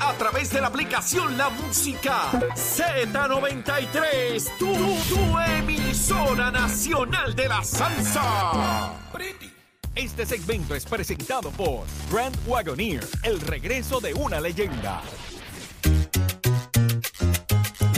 A 0.00 0.12
través 0.14 0.50
de 0.50 0.60
la 0.60 0.68
aplicación 0.68 1.36
La 1.36 1.50
Música 1.50 2.30
Z93. 2.54 4.56
Tu, 4.58 4.66
tu 4.66 5.38
emisora 5.38 6.50
nacional 6.50 7.34
de 7.34 7.48
la 7.48 7.64
salsa. 7.64 8.92
Este 9.94 10.26
segmento 10.26 10.74
es 10.74 10.84
presentado 10.84 11.50
por 11.50 11.86
Grand 12.12 12.36
Wagoneer, 12.46 13.06
el 13.22 13.40
regreso 13.40 13.98
de 13.98 14.12
una 14.12 14.40
leyenda. 14.40 15.00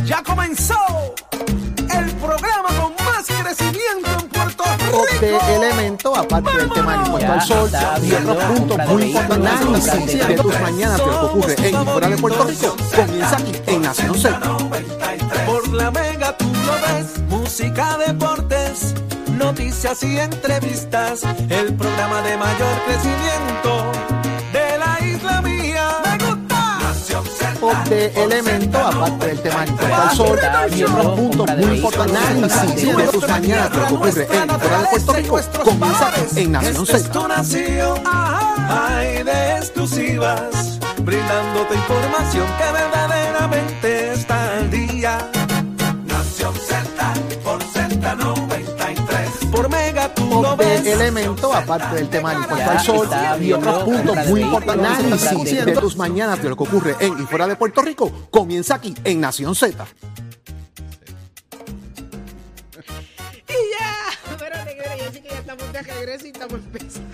Ya 0.05 0.23
comenzó 0.23 0.77
el 1.93 2.15
programa 2.16 2.68
con 2.80 2.95
más 3.05 3.27
crecimiento 3.27 4.10
en 4.20 4.29
Rico. 4.88 5.06
de 5.20 5.56
elemento, 5.56 6.16
aparte 6.16 6.56
del 6.56 6.70
tema 6.70 6.92
del 6.92 7.06
impuesto 7.06 7.33
al 7.33 7.42
sol 7.42 7.70
y 8.02 8.12
otros 8.12 8.45
puntos 8.45 8.79
muy 8.88 9.02
importantes 9.05 9.88
análisis 9.88 10.29
de 10.29 10.34
tus 10.34 10.60
mañanas 10.60 10.98
de 10.98 11.06
lo 11.06 11.20
que 11.20 11.27
ocurre 11.27 11.56
en 11.69 11.87
fuera 11.87 12.09
de 12.09 12.16
Puerto 12.16 12.45
Rico 12.45 12.77
comienza 12.96 13.37
aquí 13.37 13.52
en 13.66 13.82
Nación 13.82 14.15
Z. 14.19 14.41
Por 15.46 15.69
la 15.73 15.91
mega 15.91 16.37
tú 16.37 16.46
lo 16.46 16.73
ves, 16.73 17.19
música, 17.29 17.98
deportes, 17.98 18.95
noticias 19.37 20.02
y 20.02 20.18
entrevistas. 20.18 21.23
El 21.49 21.74
programa 21.74 22.23
de 22.23 22.37
mayor 22.37 22.79
crecimiento 22.87 23.93
de 24.52 24.79
la 24.79 25.07
isla 25.07 25.43
mía. 25.43 26.07
Z. 27.60 27.84
de 27.88 28.06
elemento, 28.23 28.78
aparte 28.78 29.26
del 29.26 29.40
tema 29.40 29.62
al 29.62 30.16
sol 30.16 30.38
y 30.76 30.82
otros 30.84 31.06
puntos 31.18 31.56
muy 31.56 31.76
importantes 31.76 32.56
análisis 32.56 32.96
de 32.96 33.06
tus 33.09 33.28
mañanas 33.28 33.70
lo 33.70 33.87
que 33.87 33.95
ocurre 33.95 34.10
en 34.10 34.48
fuera 34.48 34.78
de 34.78 34.87
Puerto 34.90 35.12
Rico 35.12 35.40
comienza 35.65 36.12
en 36.37 36.52
Nación 36.52 36.87
Z. 36.87 37.32
Hay 38.70 39.23
de 39.23 39.56
exclusivas, 39.56 40.78
brindándote 40.98 41.74
información 41.74 42.46
que 42.59 42.73
verdaderamente 42.73 43.98
De 50.38 50.92
elemento, 50.92 51.52
aparte 51.52 51.96
del 51.96 52.08
tema 52.08 52.30
del 52.30 52.42
impuesto 52.42 52.70
al 52.70 52.80
sol 52.80 53.08
y 53.40 53.52
otros 53.52 53.82
puntos 53.82 54.26
muy 54.28 54.42
importantes 54.42 55.26
análisis 55.26 55.64
de 55.64 55.72
tus 55.72 55.96
mañanas 55.96 56.40
de 56.42 56.48
lo 56.48 56.56
que 56.56 56.62
ocurre 56.62 56.96
en 57.00 57.20
y 57.20 57.26
fuera 57.26 57.48
de 57.48 57.56
Puerto 57.56 57.82
Rico. 57.82 58.28
Comienza 58.30 58.76
aquí 58.76 58.94
en 59.02 59.20
Nación 59.20 59.54
Z. 59.54 59.86
Y 63.48 63.52
ya, 63.52 64.31
espérate, 64.31 64.76
que 64.76 65.04
yo 65.04 65.12
sí 65.12 65.20
que 65.20 65.28
ya 65.28 65.38
estamos 65.38 65.72
de 65.72 65.82
regreso 65.82 66.26
y 66.26 66.31
estamos 66.31 66.54
empezando. 66.54 67.07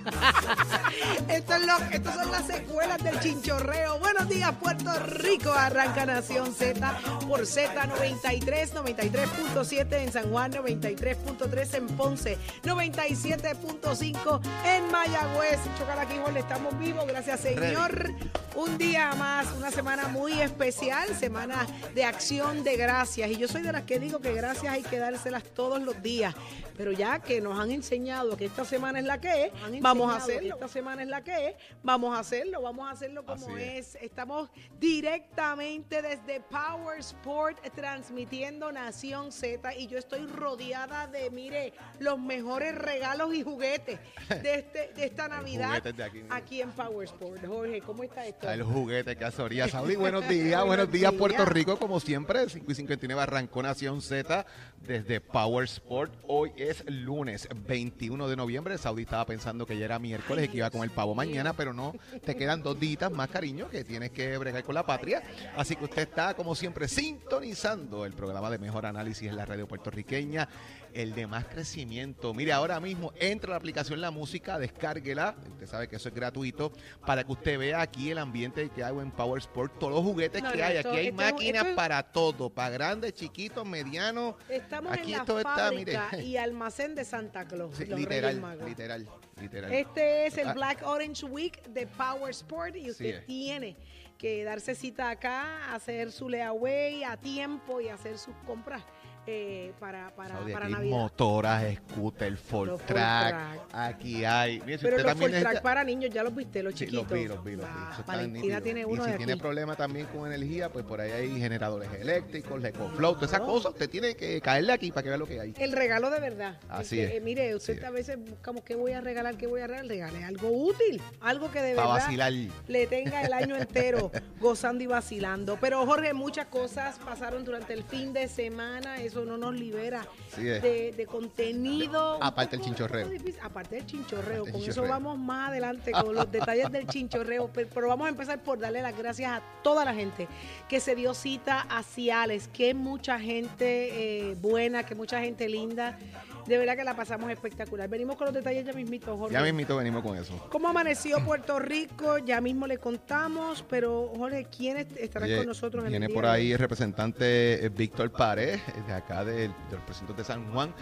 Esto 1.28 1.54
es 1.54 1.66
lo, 1.66 1.76
estas 1.90 2.14
son 2.14 2.30
las 2.30 2.46
secuelas 2.46 3.02
del 3.02 3.18
chinchorreo. 3.20 3.98
Buenos 3.98 4.28
días, 4.28 4.52
Puerto 4.60 4.90
Rico. 5.06 5.52
Arranca 5.52 6.06
Nación 6.06 6.54
Z 6.54 6.98
por 7.28 7.40
Z93, 7.40 8.72
93.7 8.72 9.92
en 9.92 10.12
San 10.12 10.30
Juan, 10.30 10.52
93.3 10.52 11.74
en 11.74 11.86
Ponce, 11.88 12.38
97.5 12.64 14.40
en 14.64 14.90
Mayagüez. 14.90 15.60
Chocalaquí, 15.78 16.16
le 16.32 16.40
estamos 16.40 16.78
vivos. 16.78 17.06
Gracias, 17.06 17.40
Señor. 17.40 18.10
Un 18.56 18.78
día 18.78 19.12
más, 19.14 19.52
una 19.52 19.70
semana 19.70 20.08
muy 20.08 20.40
especial, 20.40 21.14
semana 21.14 21.66
de 21.94 22.04
acción 22.04 22.64
de 22.64 22.76
gracias. 22.76 23.30
Y 23.30 23.36
yo 23.36 23.46
soy 23.46 23.62
de 23.62 23.72
las 23.72 23.84
que 23.84 24.00
digo 24.00 24.18
que 24.18 24.32
gracias 24.32 24.72
hay 24.72 24.82
que 24.82 24.98
dárselas 24.98 25.44
todos 25.44 25.80
los 25.80 26.02
días. 26.02 26.34
Pero 26.76 26.92
ya 26.92 27.20
que 27.20 27.40
nos 27.40 27.58
han 27.58 27.70
enseñado 27.70 28.36
que 28.36 28.46
esta 28.46 28.64
semana 28.64 28.98
es 28.98 29.04
la 29.04 29.20
que 29.20 29.44
es, 29.44 29.52
vamos 29.80 30.12
a 30.12 30.16
hacerlo. 30.16 30.54
Esta 30.54 30.66
semana 30.68 31.02
es 31.02 31.08
la 31.08 31.22
que 31.22 31.48
es, 31.48 31.54
vamos 31.82 32.16
a 32.16 32.20
hacerlo, 32.20 32.62
vamos 32.62 32.88
a 32.88 32.92
hacerlo 32.92 33.24
como 33.24 33.56
es. 33.56 33.96
Estamos 33.96 34.50
directamente 34.80 36.02
desde 36.02 36.40
Power 36.40 36.98
Sport 36.98 37.58
transmitiendo 37.74 38.72
Nación 38.72 39.30
Z 39.30 39.74
y 39.74 39.86
yo 39.86 39.98
estoy 39.98 40.26
rodeada 40.26 41.06
de, 41.06 41.30
mire, 41.30 41.72
los 41.98 42.18
mejores 42.18 42.74
regalos 42.74 43.32
y 43.34 43.42
juguetes 43.42 44.00
de, 44.42 44.54
este, 44.54 44.92
de 44.94 45.04
esta 45.04 45.28
Navidad 45.28 45.82
de 45.82 46.02
aquí, 46.02 46.22
mira. 46.22 46.64
en 46.64 46.72
Power 46.72 47.06
Sport. 47.06 47.46
Jorge, 47.46 47.80
¿cómo 47.82 48.02
está 48.02 48.26
esto? 48.26 48.39
El 48.42 48.62
juguete 48.62 49.16
que 49.16 49.24
asoría. 49.24 49.68
Saudi, 49.68 49.96
buenos 49.96 50.26
días, 50.26 50.64
buenos 50.64 50.90
días 50.90 51.12
Puerto 51.12 51.44
Rico, 51.44 51.78
como 51.78 52.00
siempre, 52.00 52.48
5 52.48 52.72
y 52.72 52.74
59 52.74 53.22
arrancó 53.22 53.62
Nación 53.62 54.00
Z 54.00 54.46
desde 54.86 55.20
Power 55.20 55.64
Sport. 55.64 56.14
Hoy 56.26 56.52
es 56.56 56.82
lunes 56.88 57.48
21 57.66 58.28
de 58.28 58.36
noviembre. 58.36 58.78
Saudi 58.78 59.02
estaba 59.02 59.26
pensando 59.26 59.66
que 59.66 59.76
ya 59.76 59.84
era 59.84 59.98
miércoles 59.98 60.46
y 60.46 60.48
que 60.48 60.56
iba 60.56 60.66
a 60.66 60.70
comer 60.70 60.90
pavo 60.90 61.14
mañana, 61.14 61.52
pero 61.52 61.74
no, 61.74 61.94
te 62.24 62.34
quedan 62.34 62.62
dos 62.62 62.80
días 62.80 63.10
más, 63.12 63.28
cariño, 63.28 63.68
que 63.68 63.84
tienes 63.84 64.10
que 64.10 64.36
bregar 64.38 64.64
con 64.64 64.74
la 64.74 64.86
patria. 64.86 65.22
Así 65.56 65.76
que 65.76 65.84
usted 65.84 66.02
está, 66.02 66.34
como 66.34 66.54
siempre, 66.54 66.88
sintonizando 66.88 68.06
el 68.06 68.14
programa 68.14 68.50
de 68.50 68.58
mejor 68.58 68.86
análisis 68.86 69.28
en 69.28 69.36
la 69.36 69.44
radio 69.44 69.68
puertorriqueña, 69.68 70.48
el 70.94 71.14
de 71.14 71.26
más 71.26 71.44
crecimiento. 71.46 72.34
Mire, 72.34 72.52
ahora 72.52 72.80
mismo 72.80 73.12
entra 73.16 73.48
a 73.48 73.50
la 73.52 73.56
aplicación 73.56 74.00
La 74.00 74.10
Música, 74.10 74.58
descárguela, 74.58 75.36
usted 75.52 75.66
sabe 75.66 75.88
que 75.88 75.96
eso 75.96 76.08
es 76.08 76.14
gratuito, 76.14 76.72
para 77.06 77.24
que 77.24 77.32
usted 77.32 77.58
vea 77.58 77.80
aquí 77.80 78.10
el 78.10 78.18
ambiente 78.18 78.68
que 78.70 78.82
hay 78.84 78.96
en 78.96 79.10
Power 79.10 79.38
Sport, 79.40 79.78
todos 79.78 79.92
los 79.92 80.02
juguetes 80.02 80.42
No, 80.42 80.52
que 80.52 80.62
hay. 80.62 80.76
esto- 80.78 80.88
Aquí 80.90 80.98
hay 80.98 81.12
máquinas 81.12 81.66
es- 81.66 81.74
para 81.74 82.02
todo, 82.02 82.50
para 82.50 82.70
grandes, 82.70 83.14
chiquitos, 83.14 83.66
medianos. 83.66 84.34
Estamos 84.48 84.92
Aquí 84.92 85.10
en 85.12 85.18
la 85.18 85.18
esto 85.18 85.38
está, 85.38 85.70
mire. 85.70 85.98
y 86.22 86.36
almacén 86.36 86.94
de 86.94 87.04
Santa 87.04 87.46
Claus. 87.46 87.76
Sí, 87.76 87.84
los 87.86 87.98
literal, 87.98 88.40
literal, 88.66 89.08
literal. 89.40 89.72
Este 89.72 90.26
es 90.26 90.36
el 90.38 90.48
Ah. 90.48 90.52
Black 90.54 90.82
Orange 90.86 91.24
Week 91.26 91.62
de 91.68 91.86
Power 91.86 92.30
Sport 92.30 92.76
y 92.76 92.90
usted 92.90 93.24
tiene 93.26 93.76
que 94.18 94.44
darse 94.44 94.74
cita 94.74 95.08
acá, 95.08 95.72
hacer 95.74 96.12
su 96.12 96.28
layaway 96.28 97.04
a 97.04 97.16
tiempo 97.16 97.80
y 97.80 97.88
hacer 97.88 98.18
sus 98.18 98.34
compras 98.46 98.82
eh, 99.26 99.72
para, 99.78 100.10
para, 100.16 100.34
Saudi, 100.36 100.52
para 100.52 100.64
aquí 100.66 100.74
Navidad. 100.74 100.96
motoras, 100.96 101.64
scooter, 101.90 102.36
full 102.36 102.68
track. 102.86 102.86
track. 102.86 103.60
Aquí 103.72 104.24
hay. 104.24 104.60
Mire, 104.60 104.78
si 104.78 104.84
Pero 104.84 104.96
usted 104.96 105.08
los 105.08 105.18
full 105.18 105.30
track 105.40 105.54
es- 105.56 105.60
para 105.60 105.84
niños, 105.84 106.10
ya 106.12 106.22
los 106.24 106.34
viste, 106.34 106.62
los 106.62 106.72
Sí, 106.74 106.80
chiquitos. 106.86 107.02
los 107.04 107.12
vi, 107.12 107.28
los 107.28 107.44
vi, 107.44 107.56
los 107.56 107.64
vi. 107.66 107.70
Ah, 107.72 108.02
Valentina 108.06 108.40
nítido. 108.42 108.62
tiene 108.62 108.80
y 108.80 108.84
uno 108.84 109.04
si 109.04 109.10
de 109.12 109.16
tiene 109.18 109.32
aquí. 109.34 109.40
problemas 109.40 109.76
también 109.76 110.06
con 110.06 110.26
energía, 110.32 110.68
pues 110.70 110.84
por 110.84 111.00
ahí 111.00 111.10
hay 111.12 111.38
generadores 111.38 111.88
eléctricos, 112.00 112.64
EcoFlow, 112.64 113.14
toda 113.14 113.26
esa 113.26 113.40
cosa. 113.40 113.68
Usted 113.68 113.88
tiene 113.90 114.14
que 114.16 114.40
caerle 114.40 114.72
aquí 114.72 114.90
para 114.90 115.02
que 115.02 115.08
vea 115.10 115.18
lo 115.18 115.26
que 115.26 115.38
hay. 115.40 115.54
El 115.58 115.72
regalo 115.72 116.10
de 116.10 116.18
verdad. 116.20 116.58
Así 116.68 116.96
que, 116.96 117.04
es. 117.04 117.10
eh, 117.14 117.20
mire, 117.20 117.54
usted 117.54 117.82
a 117.84 117.88
es. 117.88 117.92
veces 117.92 118.18
buscamos 118.18 118.62
qué 118.64 118.74
voy 118.74 118.92
a 118.92 119.00
regalar, 119.00 119.36
qué 119.36 119.46
voy 119.46 119.60
a 119.60 119.66
regalar. 119.66 119.86
Regale 119.90 120.24
algo 120.24 120.48
útil, 120.50 121.00
algo 121.20 121.50
que 121.52 121.60
de 121.62 121.74
Para 121.74 121.88
verdad 121.88 122.04
vacilar. 122.06 122.32
le 122.68 122.86
tenga 122.86 123.22
el 123.22 123.32
año 123.32 123.56
entero 123.56 124.10
gozando 124.40 124.82
y 124.82 124.86
vacilando. 124.86 125.56
Pero 125.60 125.84
Jorge, 125.86 126.12
muchas 126.14 126.46
cosas 126.46 126.98
pasaron 127.04 127.44
durante 127.44 127.72
el 127.72 127.82
fin 127.84 128.12
de 128.12 128.28
semana, 128.28 129.00
eso 129.10 129.24
no 129.24 129.36
nos 129.36 129.54
libera 129.54 130.06
es. 130.36 130.62
de, 130.62 130.92
de 130.96 131.06
contenido. 131.06 132.22
Aparte 132.22 132.56
el 132.56 132.62
chinchorreo. 132.62 133.08
Aparte 133.42 133.76
del 133.76 133.86
chinchorreo, 133.86 134.42
Aparte 134.42 134.52
con 134.52 134.70
eso 134.70 134.82
vamos 134.82 135.18
más 135.18 135.50
adelante 135.50 135.92
con 135.92 136.14
los 136.14 136.30
detalles 136.30 136.70
del 136.70 136.86
chinchorreo. 136.86 137.50
Pero, 137.52 137.68
pero 137.74 137.88
vamos 137.88 138.06
a 138.06 138.10
empezar 138.10 138.42
por 138.42 138.58
darle 138.58 138.82
las 138.82 138.96
gracias 138.96 139.32
a 139.32 139.42
toda 139.62 139.84
la 139.84 139.94
gente 139.94 140.28
que 140.68 140.80
se 140.80 140.94
dio 140.94 141.14
cita 141.14 141.66
a 141.68 141.82
Ciales, 141.82 142.48
que 142.48 142.74
mucha 142.74 143.18
gente 143.18 144.30
eh, 144.30 144.34
buena, 144.40 144.84
que 144.84 144.94
mucha 144.94 145.20
gente 145.20 145.48
linda. 145.48 145.98
De 146.46 146.58
verdad 146.58 146.76
que 146.76 146.84
la 146.84 146.94
pasamos 146.94 147.30
espectacular. 147.30 147.88
Venimos 147.88 148.16
con 148.16 148.26
los 148.26 148.34
detalles 148.34 148.64
ya 148.66 148.72
mismito, 148.72 149.16
Jorge. 149.16 149.34
Ya 149.34 149.42
mismito 149.42 149.76
venimos 149.76 150.02
con 150.02 150.16
eso. 150.16 150.34
¿Cómo 150.50 150.68
amaneció 150.68 151.24
Puerto 151.24 151.58
Rico? 151.58 152.18
Ya 152.18 152.40
mismo 152.40 152.66
le 152.66 152.78
contamos, 152.78 153.64
pero 153.68 154.12
Jorge, 154.16 154.46
¿quiénes 154.56 154.86
estarán 154.96 155.28
Oye, 155.28 155.38
con 155.38 155.46
nosotros 155.46 155.84
en 155.84 155.90
Viene 155.90 156.06
el 156.06 156.12
día 156.12 156.14
por 156.20 156.26
ahí 156.26 156.52
el 156.52 156.58
representante 156.58 157.64
eh, 157.64 157.68
Víctor 157.68 158.10
Pared, 158.10 158.58
de 158.86 158.92
acá 158.92 159.24
del- 159.24 159.50
de, 159.50 159.76
los 159.76 159.84
precintos 159.84 160.16
de 160.16 160.24
San 160.24 160.50
Juan. 160.52 160.72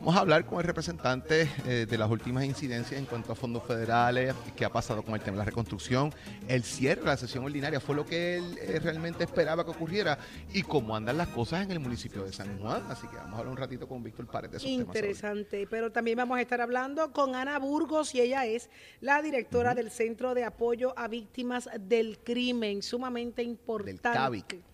Vamos 0.00 0.16
a 0.16 0.20
hablar 0.20 0.46
con 0.46 0.58
el 0.58 0.64
representante 0.64 1.46
eh, 1.66 1.84
de 1.84 1.98
las 1.98 2.10
últimas 2.10 2.46
incidencias 2.46 2.98
en 2.98 3.04
cuanto 3.04 3.32
a 3.32 3.34
fondos 3.34 3.62
federales, 3.64 4.34
qué 4.56 4.64
ha 4.64 4.72
pasado 4.72 5.02
con 5.02 5.12
el 5.12 5.20
tema 5.20 5.32
de 5.32 5.38
la 5.40 5.44
reconstrucción, 5.44 6.10
el 6.48 6.64
cierre 6.64 7.02
de 7.02 7.08
la 7.08 7.18
sesión 7.18 7.44
ordinaria, 7.44 7.80
fue 7.80 7.94
lo 7.94 8.06
que 8.06 8.38
él 8.38 8.58
eh, 8.62 8.80
realmente 8.82 9.24
esperaba 9.24 9.62
que 9.62 9.72
ocurriera 9.72 10.18
y 10.54 10.62
cómo 10.62 10.96
andan 10.96 11.18
las 11.18 11.28
cosas 11.28 11.64
en 11.64 11.72
el 11.72 11.80
municipio 11.80 12.24
de 12.24 12.32
San 12.32 12.58
Juan. 12.60 12.82
Así 12.88 13.06
que 13.08 13.16
vamos 13.16 13.34
a 13.34 13.38
hablar 13.40 13.52
un 13.52 13.58
ratito 13.58 13.86
con 13.86 14.02
Víctor 14.02 14.26
Pared 14.26 14.48
de 14.48 14.56
esos 14.56 14.70
temas. 14.70 14.86
Interesante, 14.86 15.66
pero 15.68 15.92
también 15.92 16.16
vamos 16.16 16.38
a 16.38 16.40
estar 16.40 16.62
hablando 16.62 17.12
con 17.12 17.34
Ana 17.34 17.58
Burgos 17.58 18.14
y 18.14 18.22
ella 18.22 18.46
es 18.46 18.70
la 19.02 19.20
directora 19.20 19.74
del 19.74 19.90
Centro 19.90 20.32
de 20.32 20.44
Apoyo 20.44 20.98
a 20.98 21.08
Víctimas 21.08 21.68
del 21.78 22.20
Crimen, 22.20 22.82
sumamente 22.82 23.42
importante. 23.42 24.69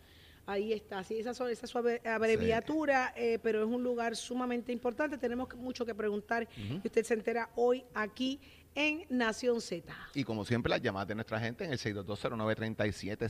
Ahí 0.49 0.73
está, 0.73 1.03
sí, 1.03 1.19
esa, 1.19 1.35
su- 1.35 1.47
esa 1.47 1.67
suave 1.67 2.01
abreviatura, 2.05 3.13
eh, 3.17 3.39
pero 3.43 3.61
es 3.65 3.67
un 3.67 3.83
lugar 3.83 4.15
sumamente 4.15 4.71
importante. 4.73 5.19
Tenemos 5.19 5.53
mucho 5.57 5.85
que 5.85 5.95
preguntar 5.95 6.47
y 6.57 6.87
usted 6.87 7.05
se 7.05 7.15
entera 7.15 7.51
hoy 7.57 7.85
aquí 7.95 8.41
en 8.77 9.05
Nación 9.09 9.61
Z. 9.61 9.93
Y 10.15 10.23
como 10.23 10.45
siempre, 10.45 10.71
las 10.71 10.81
llamadas 10.81 11.09
de 11.09 11.15
nuestra 11.17 11.41
gente 11.41 11.65
en 11.65 11.73
el 11.73 11.79
6220937, 11.79 13.27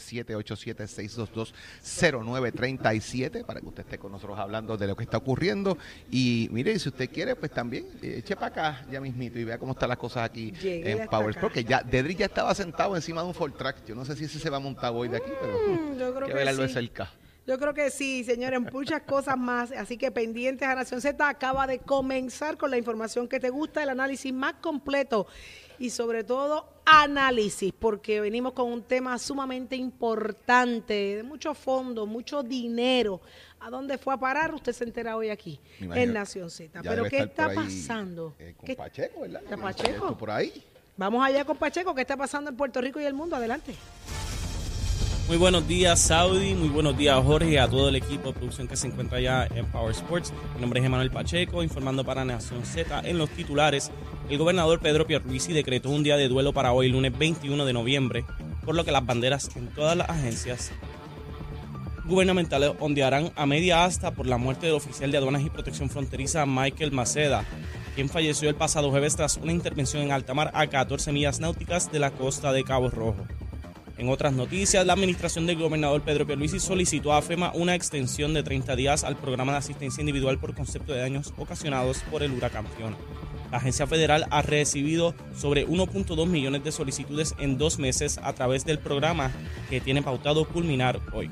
787-622-0937, 1.83 3.45
para 3.45 3.61
que 3.61 3.67
usted 3.67 3.85
esté 3.85 3.99
con 3.99 4.13
nosotros 4.13 4.39
hablando 4.39 4.77
de 4.77 4.87
lo 4.87 4.95
que 4.97 5.05
está 5.05 5.17
ocurriendo. 5.19 5.79
Y 6.11 6.49
mire, 6.53 6.79
si 6.79 6.89
usted 6.89 7.09
quiere, 7.11 7.37
pues 7.37 7.51
también 7.53 7.87
eche 8.03 8.35
para 8.37 8.47
acá 8.49 8.87
ya 8.91 9.01
mismito 9.01 9.39
y 9.39 9.45
vea 9.45 9.59
cómo 9.59 9.73
están 9.73 9.89
las 9.89 9.99
cosas 9.99 10.25
aquí 10.25 10.53
en 10.63 11.01
hasta 11.01 11.11
Power 11.11 11.31
acá. 11.31 11.39
Sport, 11.39 11.55
que 11.55 11.65
ya 11.65 11.83
Dedrick 11.83 12.19
ya 12.19 12.27
estaba 12.27 12.55
sentado 12.55 12.97
encima 12.97 13.23
de 13.23 13.29
un 13.29 13.35
Ford 13.35 13.53
Track. 13.55 13.87
Yo 13.87 13.95
no 13.95 14.05
sé 14.05 14.17
si 14.17 14.25
ese 14.25 14.39
se 14.39 14.51
va 14.51 14.59
montado 14.59 14.97
hoy 14.97 15.09
de 15.09 15.17
aquí, 15.19 15.31
pero 15.41 15.57
Mm, 15.57 15.99
yo 15.99 16.15
creo 16.15 16.27
que 16.27 16.33
que 16.33 16.39
verlo 16.45 16.63
de 16.63 16.69
cerca. 16.69 17.11
Yo 17.47 17.59
creo 17.59 17.73
que 17.75 17.91
sí, 17.91 18.25
señores, 18.25 18.61
muchas 18.73 19.03
cosas 19.03 19.39
más. 19.39 19.71
Así 19.71 19.97
que 19.97 20.11
pendientes 20.11 20.67
a 20.67 20.75
Nación 20.75 21.01
Z 21.01 21.29
acaba 21.29 21.67
de 21.69 21.79
comenzar 21.79 22.57
con 22.57 22.71
la 22.73 22.77
información 22.79 23.29
que 23.29 23.39
te 23.39 23.51
gusta, 23.51 23.83
el 23.83 23.89
análisis 23.89 24.33
más 24.33 24.55
completo 24.55 25.29
y 25.79 25.91
sobre 25.91 26.25
todo 26.25 26.69
análisis, 26.85 27.73
porque 27.79 28.21
venimos 28.21 28.53
con 28.53 28.73
un 28.73 28.83
tema 28.83 29.17
sumamente 29.19 29.77
importante, 29.77 31.17
de 31.17 31.23
mucho 31.23 31.55
fondo, 31.55 32.05
mucho 32.07 32.43
dinero. 32.43 33.21
¿A 33.61 33.71
dónde 33.71 33.97
fue 33.97 34.15
a 34.15 34.17
parar? 34.17 34.53
Usted 34.53 34.73
se 34.73 34.85
entera 34.85 35.17
hoy 35.17 35.31
aquí, 35.31 35.61
en 35.81 36.13
Nación 36.13 36.51
Z. 36.51 36.81
Pero 36.83 37.05
¿qué 37.05 37.21
está 37.21 37.55
pasando? 37.55 38.35
eh, 38.41 38.55
con 38.57 38.67
¿Qué- 38.67 38.75
Pacheco, 38.77 39.21
¿verdad? 39.21 39.43
¿Está 39.45 39.57
Pacheco? 39.57 40.19
por 40.19 40.31
ahí. 40.31 40.65
Vamos 40.97 41.25
allá 41.25 41.45
con 41.45 41.57
Pacheco, 41.57 41.95
¿qué 41.95 42.01
está 42.01 42.17
pasando 42.17 42.51
en 42.51 42.57
Puerto 42.57 42.81
Rico 42.81 42.99
y 43.01 43.05
el 43.05 43.15
mundo? 43.15 43.37
Adelante. 43.37 43.75
Muy 45.29 45.39
buenos 45.39 45.67
días, 45.67 45.99
Saudi. 45.99 46.55
Muy 46.55 46.69
buenos 46.69 46.97
días, 46.97 47.21
Jorge, 47.21 47.59
a 47.59 47.69
todo 47.69 47.89
el 47.89 47.97
equipo 47.97 48.29
de 48.29 48.35
producción 48.35 48.69
que 48.69 48.77
se 48.77 48.87
encuentra 48.87 49.19
allá 49.19 49.49
en 49.57 49.67
Power 49.67 49.91
Sports. 49.91 50.33
Mi 50.55 50.61
nombre 50.61 50.79
es 50.79 50.87
Emanuel 50.87 51.11
Pacheco, 51.11 51.65
informando 51.65 52.05
para 52.05 52.25
Nación 52.25 52.65
Z. 52.65 53.01
En 53.01 53.19
los 53.19 53.29
titulares, 53.31 53.91
el 54.31 54.39
gobernador 54.39 54.79
Pedro 54.79 55.05
Pierluisi 55.05 55.53
decretó 55.53 55.91
un 55.91 56.05
día 56.05 56.17
de 56.17 56.29
duelo 56.29 56.53
para 56.53 56.73
hoy, 56.73 56.89
lunes 56.89 57.19
21 57.19 57.65
de 57.65 57.73
noviembre, 57.73 58.25
por 58.65 58.77
lo 58.77 58.85
que 58.85 58.93
las 58.93 59.05
banderas 59.05 59.51
en 59.57 59.67
todas 59.67 59.97
las 59.97 60.09
agencias 60.09 60.71
gubernamentales 62.05 62.75
ondearán 62.79 63.33
a 63.35 63.47
media 63.47 63.85
asta 63.85 64.13
por 64.13 64.27
la 64.27 64.39
muerte 64.39 64.67
del 64.67 64.77
oficial 64.77 65.11
de 65.11 65.19
aduanas 65.19 65.43
y 65.43 65.51
protección 65.51 65.91
fronteriza 65.91 66.47
Michael 66.47 66.93
Maceda, 66.93 67.45
quien 67.97 68.09
falleció 68.09 68.49
el 68.49 68.55
pasado 68.55 68.91
jueves 68.91 69.17
tras 69.17 69.39
una 69.39 69.51
intervención 69.51 70.05
en 70.05 70.13
alta 70.13 70.35
mar 70.35 70.53
a 70.55 70.69
14 70.69 71.11
millas 71.11 71.41
náuticas 71.41 71.91
de 71.91 71.99
la 71.99 72.13
costa 72.13 72.53
de 72.53 72.63
Cabo 72.63 72.91
Rojo. 72.91 73.27
En 73.99 74.11
otras 74.11 74.35
noticias, 74.35 74.85
la 74.85 74.93
administración 74.93 75.47
del 75.47 75.57
gobernador 75.57 76.03
Pedro 76.03 76.27
Pierluisi 76.27 76.61
solicitó 76.61 77.15
a 77.15 77.23
FEMA 77.23 77.53
una 77.55 77.75
extensión 77.75 78.35
de 78.35 78.43
30 78.43 78.77
días 78.77 79.05
al 79.05 79.17
programa 79.17 79.53
de 79.53 79.59
asistencia 79.59 80.03
individual 80.03 80.39
por 80.39 80.55
concepto 80.55 80.93
de 80.93 81.01
daños 81.01 81.33
ocasionados 81.39 82.01
por 82.11 82.23
el 82.23 82.33
huracán 82.33 82.67
Fiona. 82.77 82.97
La 83.51 83.57
agencia 83.57 83.87
federal 83.87 84.27
ha 84.31 84.43
recibido 84.43 85.15
sobre 85.35 85.67
1.2 85.67 86.27
millones 86.27 86.63
de 86.63 86.73
solicitudes 86.73 87.35
en 87.39 87.57
dos 87.57 87.79
meses 87.79 88.19
a 88.23 88.35
través 88.35 88.67
del 88.67 88.79
programa 88.79 89.33
que 89.71 89.81
tiene 89.81 90.03
pautado 90.03 90.47
culminar 90.47 91.01
hoy. 91.15 91.31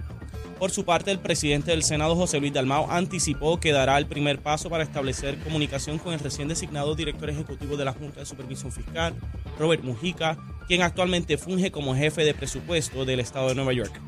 Por 0.58 0.70
su 0.70 0.86
parte, 0.86 1.10
el 1.10 1.18
presidente 1.18 1.72
del 1.72 1.82
Senado, 1.82 2.16
José 2.16 2.40
Luis 2.40 2.54
Dalmao, 2.54 2.90
anticipó 2.90 3.60
que 3.60 3.72
dará 3.72 3.98
el 3.98 4.06
primer 4.06 4.38
paso 4.38 4.70
para 4.70 4.84
establecer 4.84 5.38
comunicación 5.40 5.98
con 5.98 6.14
el 6.14 6.20
recién 6.20 6.48
designado 6.48 6.94
director 6.94 7.28
ejecutivo 7.28 7.76
de 7.76 7.84
la 7.84 7.92
Junta 7.92 8.20
de 8.20 8.26
Supervisión 8.26 8.72
Fiscal, 8.72 9.14
Robert 9.58 9.82
Mujica, 9.82 10.38
quien 10.66 10.82
actualmente 10.82 11.38
funge 11.38 11.70
como 11.70 11.94
jefe 11.94 12.24
de 12.24 12.34
presupuesto 12.34 13.04
del 13.04 13.20
Estado 13.20 13.48
de 13.48 13.54
Nueva 13.54 13.72
York. 13.72 14.00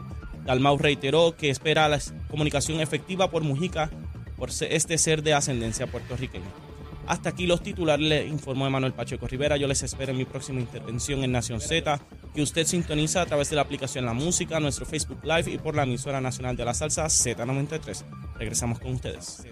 Dalmau 0.44 0.78
reiteró 0.78 1.36
que 1.36 1.50
espera 1.50 1.88
la 1.88 1.98
comunicación 2.30 2.80
efectiva 2.80 3.30
por 3.30 3.42
Mujica 3.42 3.90
por 4.36 4.50
este 4.50 4.98
ser 4.98 5.22
de 5.22 5.34
ascendencia 5.34 5.86
puertorriqueña. 5.86 6.46
Hasta 7.06 7.30
aquí 7.30 7.46
los 7.46 7.62
titulares, 7.62 8.06
le 8.06 8.26
informó 8.26 8.66
Emanuel 8.66 8.92
Pacheco 8.92 9.26
Rivera. 9.26 9.56
Yo 9.56 9.68
les 9.68 9.82
espero 9.82 10.10
en 10.10 10.18
mi 10.18 10.24
próxima 10.24 10.60
intervención 10.60 11.22
en 11.22 11.32
Nación 11.32 11.60
Z, 11.60 12.00
que 12.34 12.42
usted 12.42 12.66
sintoniza 12.66 13.22
a 13.22 13.26
través 13.26 13.48
de 13.48 13.56
la 13.56 13.62
aplicación 13.62 14.04
La 14.04 14.12
Música, 14.12 14.58
nuestro 14.58 14.86
Facebook 14.86 15.20
Live 15.22 15.52
y 15.52 15.58
por 15.58 15.76
la 15.76 15.84
emisora 15.84 16.20
nacional 16.20 16.56
de 16.56 16.64
la 16.64 16.74
salsa 16.74 17.06
Z93. 17.06 18.04
Regresamos 18.38 18.80
con 18.80 18.94
ustedes. 18.94 19.44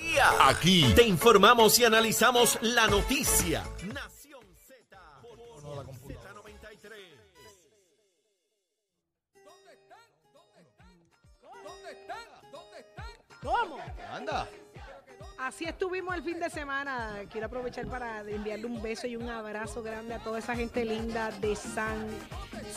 Día. 0.00 0.30
Aquí 0.48 0.92
te 0.94 1.02
informamos 1.04 1.78
y 1.78 1.84
analizamos 1.84 2.58
la 2.62 2.86
noticia. 2.86 3.64
Nación 3.92 4.42
Z 4.66 4.98
por 5.22 5.38
Z93. 5.38 6.94
¿Cómo? 13.42 13.78
Anda. 14.12 14.48
Así 15.42 15.64
estuvimos 15.64 16.14
el 16.14 16.22
fin 16.22 16.38
de 16.38 16.50
semana. 16.50 17.22
Quiero 17.32 17.46
aprovechar 17.46 17.86
para 17.86 18.20
enviarle 18.20 18.66
un 18.66 18.82
beso 18.82 19.06
y 19.06 19.16
un 19.16 19.26
abrazo 19.30 19.82
grande 19.82 20.12
a 20.12 20.18
toda 20.18 20.38
esa 20.38 20.54
gente 20.54 20.84
linda 20.84 21.30
de 21.40 21.56
San 21.56 22.06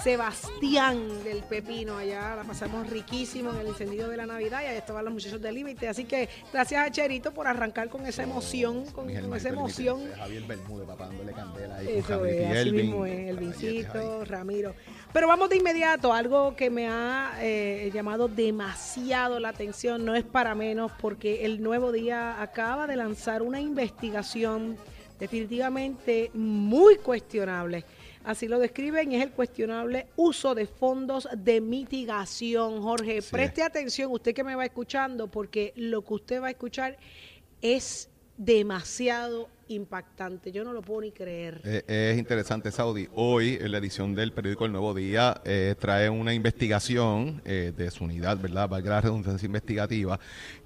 Sebastián 0.01 1.23
del 1.25 1.43
Pepino. 1.43 1.97
Allá 1.97 2.37
la 2.37 2.43
pasamos 2.43 2.89
riquísimo 2.89 3.51
en 3.51 3.57
el 3.57 3.67
encendido 3.67 4.07
de 4.07 4.15
la 4.15 4.25
Navidad 4.25 4.61
y 4.63 4.67
ahí 4.67 4.77
estaban 4.77 5.03
los 5.03 5.13
muchachos 5.13 5.41
del 5.41 5.55
límite. 5.55 5.89
Así 5.89 6.05
que 6.05 6.29
gracias 6.53 6.87
a 6.87 6.89
Cherito 6.89 7.33
por 7.33 7.47
arrancar 7.47 7.89
con 7.89 8.05
esa 8.05 8.23
emoción, 8.23 8.85
con, 8.91 9.13
con 9.13 9.33
esa 9.35 9.49
emoción. 9.49 10.09
Javier 10.15 10.43
Bermúdez, 10.43 10.87
papá, 10.87 11.07
dándole 11.07 11.33
candela 11.33 11.75
ahí 11.75 11.85
con 11.85 11.95
Eso 11.97 12.07
Javier 12.07 12.41
es, 12.41 12.49
así 12.49 12.59
Elvin. 12.59 12.85
mismo 12.85 13.05
es, 13.05 13.29
el. 13.29 13.37
Vincito, 13.37 14.23
Ramiro. 14.23 14.73
Pero 15.11 15.27
vamos 15.27 15.49
de 15.49 15.57
inmediato, 15.57 16.13
algo 16.13 16.55
que 16.55 16.69
me 16.69 16.87
ha 16.87 17.33
eh, 17.41 17.91
llamado 17.93 18.27
demasiado 18.27 19.39
la 19.39 19.49
atención, 19.49 20.05
no 20.05 20.15
es 20.15 20.23
para 20.23 20.55
menos, 20.55 20.91
porque 20.99 21.45
el 21.45 21.61
Nuevo 21.61 21.91
Día 21.91 22.41
acaba 22.53 22.85
de 22.85 22.95
lanzar 22.95 23.41
una 23.41 23.59
investigación 23.59 24.77
definitivamente 25.19 26.29
muy 26.35 26.97
cuestionable. 26.97 27.83
Así 28.23 28.47
lo 28.47 28.59
describen, 28.59 29.11
es 29.11 29.23
el 29.23 29.31
cuestionable 29.31 30.05
uso 30.15 30.53
de 30.53 30.67
fondos 30.67 31.27
de 31.35 31.59
mitigación. 31.61 32.79
Jorge, 32.83 33.23
Sí. 33.23 33.31
preste 33.31 33.63
atención, 33.63 34.11
usted 34.11 34.35
que 34.35 34.43
me 34.43 34.53
va 34.53 34.65
escuchando, 34.65 35.27
porque 35.27 35.73
lo 35.75 36.03
que 36.03 36.13
usted 36.13 36.41
va 36.43 36.47
a 36.47 36.51
escuchar 36.51 36.97
es 37.59 38.09
demasiado 38.37 39.49
impactante. 39.67 40.51
Yo 40.51 40.63
no 40.63 40.73
lo 40.73 40.81
puedo 40.81 41.01
ni 41.01 41.11
creer. 41.11 41.61
Eh, 41.63 42.11
es 42.13 42.17
interesante, 42.17 42.71
Saudi. 42.71 43.07
Hoy, 43.15 43.57
en 43.61 43.71
la 43.71 43.77
edición 43.77 44.15
del 44.15 44.33
periódico 44.33 44.65
El 44.65 44.71
Nuevo 44.71 44.93
Día, 44.93 45.41
eh, 45.45 45.75
trae 45.79 46.09
una 46.09 46.33
investigación 46.33 47.41
eh, 47.45 47.73
de 47.75 47.91
su 47.91 48.03
unidad, 48.03 48.37
¿verdad? 48.37 48.69
Valga 48.69 48.91
la 48.91 49.01
redundancia 49.01 49.45
investigativa, 49.45 50.19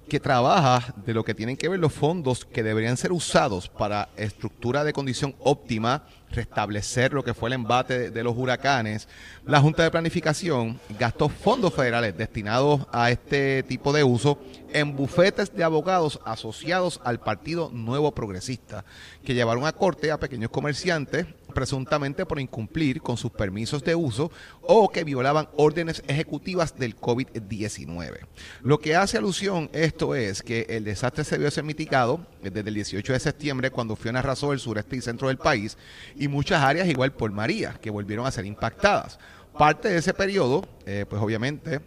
que 0.08 0.18
trabaja 0.18 0.94
de 1.04 1.14
lo 1.14 1.22
que 1.22 1.34
tienen 1.34 1.56
que 1.56 1.68
ver 1.68 1.78
los 1.78 1.92
fondos 1.92 2.44
que 2.44 2.62
deberían 2.62 2.96
ser 2.96 3.12
usados 3.12 3.68
para 3.68 4.08
estructura 4.16 4.82
de 4.82 4.92
condición 4.92 5.34
óptima, 5.40 6.04
restablecer 6.30 7.12
lo 7.12 7.22
que 7.22 7.34
fue 7.34 7.50
el 7.50 7.54
embate 7.54 8.10
de, 8.10 8.24
los 8.24 8.36
huracanes. 8.36 9.08
La 9.44 9.60
Junta 9.60 9.82
de 9.82 9.90
Planificación 9.90 10.80
gastó 10.98 11.28
fondos 11.28 11.74
federales 11.74 12.16
destinados 12.16 12.86
a 12.90 13.10
este 13.10 13.62
tipo 13.62 13.92
de 13.92 14.02
uso 14.02 14.38
en 14.72 14.96
bufetes 14.96 15.54
de 15.54 15.64
abogados 15.64 16.20
asociados 16.24 17.00
al 17.04 17.20
Partido 17.20 17.70
Nuevo 17.72 18.12
Progresista, 18.12 18.84
que 19.24 19.34
llevaron 19.34 19.66
a 19.66 19.72
corte 19.72 20.10
a 20.10 20.18
pequeños 20.18 20.50
comerciantes 20.50 21.26
presuntamente 21.54 22.24
por 22.24 22.38
incumplir 22.38 23.00
con 23.00 23.16
sus 23.16 23.32
permisos 23.32 23.82
de 23.82 23.94
uso 23.94 24.30
o 24.62 24.88
que 24.88 25.04
violaban 25.04 25.48
órdenes 25.56 26.02
ejecutivas 26.06 26.78
del 26.78 26.96
COVID-19. 26.96 28.20
Lo 28.62 28.78
que 28.78 28.96
hace 28.96 29.18
alusión 29.18 29.70
esto 29.72 30.14
es 30.14 30.42
que 30.42 30.66
el 30.68 30.84
desastre 30.84 31.24
se 31.24 31.38
vio 31.38 31.48
mitigado 31.64 32.26
desde 32.42 32.60
el 32.60 32.74
18 32.74 33.12
de 33.12 33.20
septiembre 33.20 33.70
cuando 33.70 33.96
Fiona 33.96 34.20
arrasó 34.20 34.52
el 34.52 34.60
sureste 34.60 34.96
y 34.96 35.00
centro 35.00 35.28
del 35.28 35.38
país 35.38 35.76
y 36.16 36.28
muchas 36.28 36.62
áreas 36.62 36.88
igual 36.88 37.12
por 37.12 37.32
María 37.32 37.74
que 37.80 37.90
volvieron 37.90 38.26
a 38.26 38.30
ser 38.30 38.46
impactadas. 38.46 39.18
Parte 39.58 39.88
de 39.88 39.98
ese 39.98 40.14
periodo, 40.14 40.68
eh, 40.86 41.04
pues 41.08 41.20
obviamente 41.20 41.80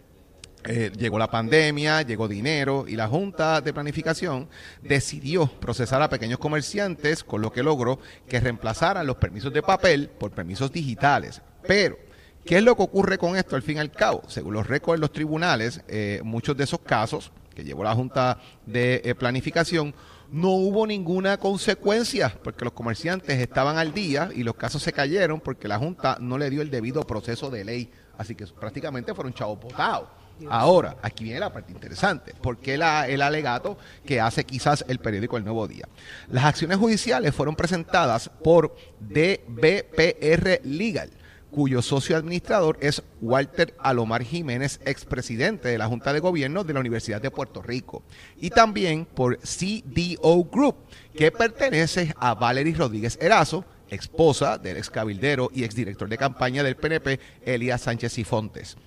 eh, 0.64 0.92
llegó 0.96 1.18
la 1.18 1.30
pandemia, 1.30 2.02
llegó 2.02 2.28
dinero 2.28 2.84
y 2.86 2.94
la 2.94 3.08
Junta 3.08 3.60
de 3.60 3.72
Planificación 3.72 4.48
decidió 4.80 5.46
procesar 5.46 6.00
a 6.02 6.08
pequeños 6.08 6.38
comerciantes, 6.38 7.24
con 7.24 7.42
lo 7.42 7.52
que 7.52 7.62
logró 7.62 7.98
que 8.28 8.40
reemplazaran 8.40 9.06
los 9.06 9.16
permisos 9.16 9.52
de 9.52 9.62
papel 9.62 10.08
por 10.08 10.30
permisos 10.30 10.70
digitales. 10.70 11.42
Pero, 11.66 11.98
¿qué 12.44 12.58
es 12.58 12.62
lo 12.62 12.76
que 12.76 12.82
ocurre 12.82 13.18
con 13.18 13.36
esto 13.36 13.56
al 13.56 13.62
fin 13.62 13.78
y 13.78 13.80
al 13.80 13.90
cabo? 13.90 14.22
Según 14.28 14.54
los 14.54 14.66
récords 14.66 14.98
de 14.98 15.02
los 15.02 15.12
tribunales, 15.12 15.82
eh, 15.88 16.20
muchos 16.22 16.56
de 16.56 16.64
esos 16.64 16.80
casos 16.80 17.32
que 17.54 17.64
llevó 17.64 17.82
la 17.82 17.94
Junta 17.94 18.38
de 18.64 19.02
eh, 19.04 19.14
Planificación, 19.14 19.94
no 20.30 20.50
hubo 20.50 20.86
ninguna 20.86 21.36
consecuencia 21.36 22.34
porque 22.42 22.64
los 22.64 22.72
comerciantes 22.72 23.38
estaban 23.38 23.76
al 23.76 23.92
día 23.92 24.30
y 24.34 24.44
los 24.44 24.54
casos 24.54 24.82
se 24.82 24.92
cayeron 24.92 25.40
porque 25.40 25.68
la 25.68 25.78
Junta 25.78 26.16
no 26.20 26.38
le 26.38 26.48
dio 26.48 26.62
el 26.62 26.70
debido 26.70 27.02
proceso 27.02 27.50
de 27.50 27.64
ley. 27.64 27.90
Así 28.16 28.34
que 28.34 28.46
prácticamente 28.46 29.12
fueron 29.14 29.34
chavos 29.34 29.60
botados. 29.60 30.21
Ahora, 30.50 30.96
aquí 31.02 31.24
viene 31.24 31.40
la 31.40 31.52
parte 31.52 31.72
interesante. 31.72 32.34
¿Por 32.40 32.58
qué 32.58 32.76
la- 32.78 33.08
el 33.08 33.22
alegato 33.22 33.76
que 34.04 34.20
hace 34.20 34.44
quizás 34.44 34.84
el 34.88 34.98
periódico 34.98 35.36
El 35.36 35.44
Nuevo 35.44 35.66
Día? 35.68 35.88
Las 36.30 36.44
acciones 36.44 36.78
judiciales 36.78 37.34
fueron 37.34 37.56
presentadas 37.56 38.28
por 38.42 38.74
DBPR 39.00 40.60
Legal 40.64 41.10
cuyo 41.50 41.82
socio 41.82 42.16
administrador 42.16 42.78
es 42.80 43.02
Walter 43.20 43.74
Alomar 43.78 44.22
Jiménez, 44.22 44.80
expresidente 44.86 45.68
de 45.68 45.76
la 45.76 45.86
Junta 45.86 46.14
de 46.14 46.20
Gobierno 46.20 46.64
de 46.64 46.72
la 46.72 46.80
Universidad 46.80 47.20
de 47.20 47.30
Puerto 47.30 47.60
Rico. 47.60 48.02
Y 48.38 48.48
también 48.48 49.04
por 49.04 49.38
CDO 49.40 50.44
Group, 50.44 50.76
que 51.14 51.30
pertenece 51.30 52.14
a 52.18 52.34
Valery 52.34 52.72
Rodríguez 52.72 53.18
Erazo, 53.20 53.66
esposa 53.90 54.56
del 54.56 54.78
ex 54.78 54.88
cabildero 54.88 55.50
y 55.52 55.64
exdirector 55.64 56.08
de 56.08 56.16
campaña 56.16 56.62
del 56.62 56.76
PNP, 56.76 57.20
Elías 57.44 57.82
Sánchez 57.82 58.16
y 58.16 58.24
Fontes. 58.24 58.78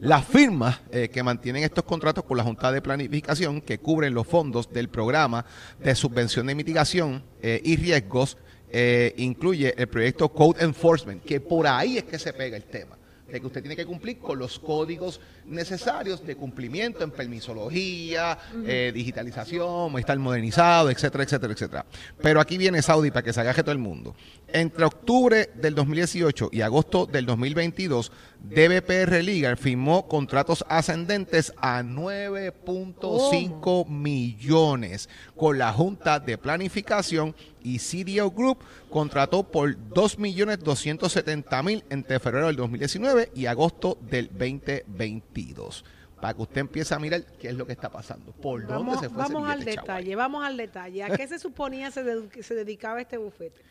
Las 0.00 0.24
firmas 0.24 0.80
eh, 0.92 1.10
que 1.12 1.22
mantienen 1.22 1.62
estos 1.62 1.84
contratos 1.84 2.24
con 2.24 2.38
la 2.38 2.42
Junta 2.42 2.72
de 2.72 2.80
Planificación, 2.80 3.60
que 3.60 3.78
cubren 3.78 4.14
los 4.14 4.26
fondos 4.26 4.72
del 4.72 4.88
programa 4.88 5.44
de 5.78 5.94
subvención 5.94 6.46
de 6.46 6.54
mitigación 6.54 7.22
eh, 7.42 7.60
y 7.62 7.76
riesgos, 7.76 8.38
eh, 8.70 9.12
incluye 9.18 9.74
el 9.76 9.88
proyecto 9.88 10.30
Code 10.30 10.64
Enforcement, 10.64 11.22
que 11.22 11.42
por 11.42 11.66
ahí 11.66 11.98
es 11.98 12.04
que 12.04 12.18
se 12.18 12.32
pega 12.32 12.56
el 12.56 12.64
tema 12.64 12.99
de 13.30 13.40
que 13.40 13.46
usted 13.46 13.62
tiene 13.62 13.76
que 13.76 13.86
cumplir 13.86 14.18
con 14.18 14.38
los 14.38 14.58
códigos 14.58 15.20
necesarios 15.46 16.26
de 16.26 16.36
cumplimiento 16.36 17.04
en 17.04 17.10
permisología, 17.10 18.38
eh, 18.66 18.90
digitalización, 18.94 19.98
estar 19.98 20.18
modernizado, 20.18 20.90
etcétera, 20.90 21.24
etcétera, 21.24 21.52
etcétera. 21.52 21.86
Pero 22.20 22.40
aquí 22.40 22.58
viene 22.58 22.82
Saudi 22.82 23.10
para 23.10 23.22
que 23.22 23.32
se 23.32 23.40
agaje 23.40 23.62
todo 23.62 23.72
el 23.72 23.78
mundo. 23.78 24.14
Entre 24.48 24.84
octubre 24.84 25.50
del 25.54 25.74
2018 25.74 26.50
y 26.52 26.60
agosto 26.62 27.06
del 27.06 27.26
2022, 27.26 28.10
DBPR 28.42 29.22
Legal 29.22 29.56
firmó 29.56 30.08
contratos 30.08 30.64
ascendentes 30.68 31.52
a 31.58 31.82
9.5 31.82 33.88
millones 33.88 35.08
con 35.36 35.58
la 35.58 35.72
Junta 35.72 36.18
de 36.18 36.38
Planificación 36.38 37.36
y 37.62 37.78
CDO 37.78 38.30
Group 38.30 38.58
contrató 38.90 39.42
por 39.42 39.74
2.270.000 39.76 41.84
entre 41.90 42.18
febrero 42.20 42.46
del 42.48 42.56
2019 42.56 43.30
y 43.34 43.46
agosto 43.46 43.96
del 44.00 44.28
2022. 44.28 45.84
Para 46.20 46.34
que 46.34 46.42
usted 46.42 46.60
empiece 46.60 46.94
a 46.94 46.98
mirar 46.98 47.24
qué 47.38 47.48
es 47.48 47.54
lo 47.54 47.66
que 47.66 47.72
está 47.72 47.88
pasando. 47.88 48.32
¿Por 48.32 48.66
dónde 48.66 48.98
se 48.98 49.08
fue 49.08 49.22
vamos 49.22 49.42
ese 49.44 49.52
al 49.52 49.58
billete, 49.60 49.76
chaval? 49.76 49.96
detalle, 50.04 50.16
vamos 50.16 50.44
al 50.44 50.56
detalle. 50.58 51.02
¿A 51.04 51.16
qué 51.16 51.26
se 51.26 51.38
suponía 51.38 51.90
se, 51.90 52.02
de- 52.02 52.42
se 52.42 52.54
dedicaba 52.54 53.00
este 53.00 53.16
bufete? 53.16 53.62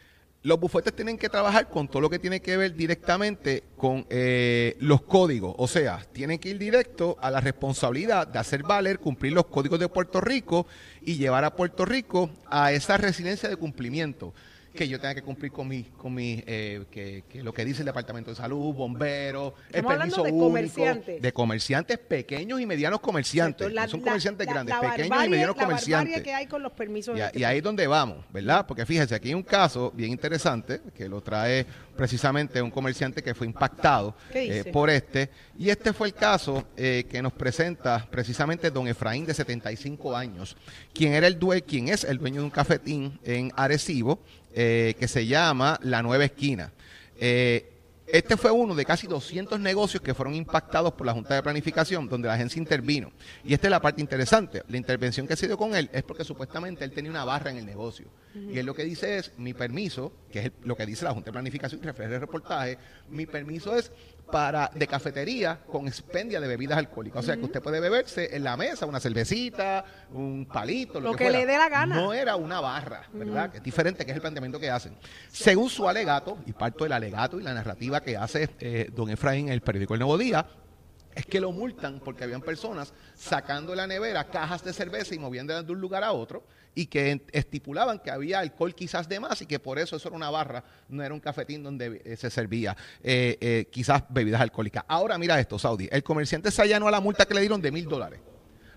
Los 0.41 0.59
bufetes 0.59 0.95
tienen 0.95 1.17
que 1.17 1.27
trabajar 1.27 1.69
con 1.69 1.87
todo 1.87 2.01
lo 2.01 2.09
que 2.09 2.17
tiene 2.17 2.41
que 2.41 2.55
ver 2.55 2.73
directamente 2.73 3.63
con 3.75 4.05
eh, 4.09 4.77
los 4.79 5.01
códigos. 5.01 5.53
O 5.57 5.67
sea, 5.67 6.05
tienen 6.13 6.39
que 6.39 6.49
ir 6.49 6.57
directo 6.57 7.17
a 7.21 7.29
la 7.29 7.41
responsabilidad 7.41 8.25
de 8.27 8.39
hacer 8.39 8.63
valer, 8.63 8.99
cumplir 8.99 9.33
los 9.33 9.47
códigos 9.47 9.79
de 9.79 9.89
Puerto 9.89 10.21
Rico 10.21 10.65
y 11.01 11.15
llevar 11.15 11.43
a 11.43 11.55
Puerto 11.55 11.83
Rico 11.85 12.29
a 12.45 12.71
esa 12.71 12.97
resiliencia 12.97 13.49
de 13.49 13.57
cumplimiento. 13.57 14.33
Que 14.79 14.87
yo 14.87 14.97
tenga 14.97 15.13
que 15.13 15.21
cumplir 15.23 15.51
con 15.51 15.67
mi, 15.67 15.83
con 15.83 16.13
mi 16.13 16.41
eh, 16.47 16.85
que, 16.89 17.25
que 17.27 17.43
lo 17.43 17.53
que 17.53 17.65
dice 17.65 17.81
el 17.81 17.87
Departamento 17.87 18.29
de 18.29 18.37
Salud, 18.37 18.73
bomberos, 18.73 19.51
el 19.73 19.83
permiso 19.83 20.23
de 20.23 20.31
único, 20.31 20.45
comerciantes. 20.45 21.21
de 21.21 21.33
comerciantes 21.33 21.97
pequeños 21.97 22.61
y 22.61 22.65
medianos 22.65 23.01
comerciantes. 23.01 23.67
Exacto, 23.67 23.75
la- 23.75 23.81
no 23.83 23.89
son 23.89 23.99
comerciantes 23.99 24.47
la- 24.47 24.53
grandes, 24.53 24.75
la 24.81 24.89
pequeños 24.95 25.25
y 25.25 25.29
medianos 25.29 25.55
comerciantes. 25.57 26.21
que 26.21 26.33
hay 26.33 26.47
con 26.47 26.63
los 26.63 26.71
permisos. 26.71 27.13
Y, 27.17 27.19
en 27.19 27.23
a- 27.25 27.27
este 27.27 27.39
y 27.39 27.43
ahí 27.43 27.57
es 27.57 27.63
donde 27.63 27.87
vamos, 27.87 28.23
¿verdad? 28.31 28.65
Porque 28.65 28.85
fíjese, 28.85 29.15
aquí 29.15 29.27
hay 29.27 29.33
un 29.33 29.43
caso 29.43 29.91
bien 29.93 30.11
interesante 30.11 30.79
que 30.95 31.09
lo 31.09 31.19
trae 31.19 31.65
precisamente 31.97 32.61
un 32.61 32.71
comerciante 32.71 33.21
que 33.21 33.35
fue 33.35 33.45
impactado 33.47 34.15
eh, 34.33 34.63
por 34.71 34.89
este. 34.89 35.29
Y 35.57 35.69
este 35.69 35.91
fue 35.91 36.07
el 36.07 36.13
caso 36.13 36.63
eh, 36.77 37.03
que 37.11 37.21
nos 37.21 37.33
presenta 37.33 38.07
precisamente 38.09 38.71
don 38.71 38.87
Efraín 38.87 39.25
de 39.25 39.33
75 39.33 40.15
años, 40.15 40.55
quien 40.93 41.11
era 41.13 41.27
el 41.27 41.37
due 41.37 41.61
quien 41.63 41.89
es 41.89 42.05
el 42.05 42.17
dueño 42.17 42.39
de 42.39 42.45
un 42.45 42.49
cafetín 42.49 43.19
en 43.25 43.51
Arecibo 43.57 44.21
eh, 44.53 44.95
que 44.99 45.07
se 45.07 45.25
llama 45.25 45.79
La 45.83 46.01
Nueva 46.01 46.25
Esquina. 46.25 46.71
Eh, 47.17 47.69
este 48.11 48.37
fue 48.37 48.49
uno 48.49 48.73
de 48.73 48.85
casi 48.85 49.05
200 49.05 49.59
negocios 49.59 50.01
que 50.01 50.15
fueron 50.15 50.33
impactados 50.33 50.93
por 50.93 51.05
la 51.05 51.13
Junta 51.13 51.35
de 51.35 51.43
Planificación, 51.43 52.09
donde 52.09 52.27
la 52.27 52.33
agencia 52.33 52.59
intervino. 52.59 53.11
Y 53.43 53.53
esta 53.53 53.67
es 53.67 53.71
la 53.71 53.79
parte 53.79 54.01
interesante. 54.01 54.63
La 54.67 54.77
intervención 54.77 55.27
que 55.27 55.35
se 55.35 55.45
dio 55.45 55.57
con 55.57 55.75
él 55.75 55.91
es 55.93 56.01
porque 56.01 56.23
supuestamente 56.23 56.83
él 56.83 56.91
tenía 56.91 57.11
una 57.11 57.23
barra 57.23 57.51
en 57.51 57.57
el 57.57 57.67
negocio. 57.67 58.07
Y 58.33 58.57
él 58.57 58.65
lo 58.65 58.73
que 58.73 58.83
dice 58.83 59.19
es, 59.19 59.31
mi 59.37 59.53
permiso, 59.53 60.11
que 60.31 60.39
es 60.39 60.51
lo 60.63 60.75
que 60.75 60.87
dice 60.87 61.05
la 61.05 61.13
Junta 61.13 61.27
de 61.27 61.33
Planificación 61.33 61.81
y 61.83 61.85
refleja 61.85 62.15
el 62.15 62.21
reportaje, 62.21 62.79
mi 63.09 63.27
permiso 63.27 63.75
es 63.75 63.91
para 64.31 64.69
de 64.73 64.87
cafetería 64.87 65.59
con 65.71 65.87
expendia 65.87 66.39
de 66.39 66.47
bebidas 66.47 66.77
alcohólicas. 66.77 67.23
O 67.23 67.25
sea, 67.25 67.37
que 67.37 67.45
usted 67.45 67.61
puede 67.61 67.79
beberse 67.79 68.35
en 68.35 68.43
la 68.43 68.57
mesa 68.57 68.85
una 68.85 68.99
cervecita, 68.99 69.83
un 70.11 70.45
palito, 70.45 70.99
lo, 70.99 71.11
Lo 71.11 71.17
que 71.17 71.29
le 71.29 71.45
dé 71.45 71.57
la 71.57 71.69
gana. 71.69 71.95
No 71.95 72.13
era 72.13 72.35
una 72.35 72.59
barra, 72.59 73.03
¿verdad? 73.13 73.51
Que 73.51 73.57
es 73.57 73.63
diferente, 73.63 74.05
que 74.05 74.11
es 74.11 74.15
el 74.15 74.21
planteamiento 74.21 74.59
que 74.59 74.69
hacen. 74.69 74.95
Según 75.29 75.69
su 75.69 75.87
alegato, 75.87 76.37
y 76.45 76.53
parto 76.53 76.83
del 76.83 76.93
alegato 76.93 77.39
y 77.39 77.43
la 77.43 77.53
narrativa 77.53 78.01
que 78.01 78.17
hace 78.17 78.49
eh, 78.59 78.89
don 78.93 79.09
Efraín 79.09 79.47
en 79.47 79.53
el 79.53 79.61
periódico 79.61 79.93
El 79.93 80.01
Nuevo 80.01 80.17
Día, 80.17 80.45
es 81.15 81.25
que 81.25 81.41
lo 81.41 81.51
multan 81.51 81.99
porque 81.99 82.23
habían 82.23 82.41
personas 82.41 82.93
sacando 83.15 83.71
de 83.71 83.77
la 83.77 83.87
nevera 83.87 84.25
cajas 84.25 84.63
de 84.63 84.73
cerveza 84.73 85.15
y 85.15 85.19
moviéndolas 85.19 85.65
de 85.65 85.71
un 85.73 85.81
lugar 85.81 86.03
a 86.03 86.11
otro 86.11 86.43
y 86.79 86.85
que 86.85 87.21
estipulaban 87.33 87.99
que 87.99 88.09
había 88.09 88.39
alcohol 88.39 88.73
quizás 88.73 89.09
de 89.09 89.19
más 89.19 89.41
y 89.41 89.45
que 89.45 89.59
por 89.59 89.79
eso 89.79 89.97
eso 89.97 90.07
era 90.07 90.15
una 90.15 90.29
barra, 90.29 90.63
no 90.87 91.03
era 91.03 91.13
un 91.13 91.19
cafetín 91.19 91.61
donde 91.61 92.01
eh, 92.05 92.15
se 92.15 92.29
servía 92.29 92.77
eh, 93.03 93.37
eh, 93.41 93.67
quizás 93.69 94.03
bebidas 94.07 94.39
alcohólicas. 94.39 94.85
Ahora 94.87 95.17
mira 95.17 95.37
esto, 95.41 95.59
Saudi, 95.59 95.89
el 95.91 96.03
comerciante 96.03 96.51
se 96.51 96.61
allanó 96.61 96.87
a 96.87 96.91
la 96.91 97.01
multa 97.01 97.25
que 97.25 97.33
le 97.33 97.41
dieron 97.41 97.61
de 97.61 97.69
mil 97.69 97.85
dólares. 97.85 98.21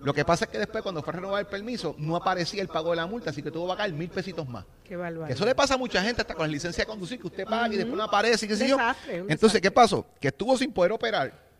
Lo 0.00 0.12
que 0.12 0.24
pasa 0.24 0.46
es 0.46 0.50
que 0.50 0.58
después 0.58 0.82
cuando 0.82 1.00
fue 1.00 1.12
a 1.12 1.16
renovar 1.18 1.40
el 1.42 1.46
permiso 1.46 1.94
no 1.96 2.16
aparecía 2.16 2.60
el 2.60 2.66
pago 2.66 2.90
de 2.90 2.96
la 2.96 3.06
multa, 3.06 3.30
así 3.30 3.40
que 3.40 3.52
tuvo 3.52 3.66
que 3.66 3.76
pagar 3.76 3.92
mil 3.92 4.08
pesitos 4.08 4.48
más. 4.48 4.64
Qué. 4.82 4.98
Que 5.28 5.32
eso 5.32 5.44
le 5.44 5.54
pasa 5.54 5.74
a 5.74 5.78
mucha 5.78 6.02
gente 6.02 6.22
hasta 6.22 6.34
con 6.34 6.48
la 6.48 6.52
licencia 6.52 6.82
de 6.82 6.88
conducir, 6.88 7.20
que 7.20 7.28
usted 7.28 7.44
paga 7.44 7.72
y 7.72 7.76
después 7.76 7.96
no 7.96 8.02
aparece 8.02 8.46
y 8.46 8.48
qué 8.48 8.56
sé 8.56 8.68
yo. 8.68 8.78
Desastre, 8.78 9.24
Entonces, 9.28 9.60
¿qué 9.60 9.70
pasó? 9.70 10.04
Que 10.20 10.26
estuvo 10.26 10.58
sin 10.58 10.72
poder 10.72 10.90
operar 10.90 11.51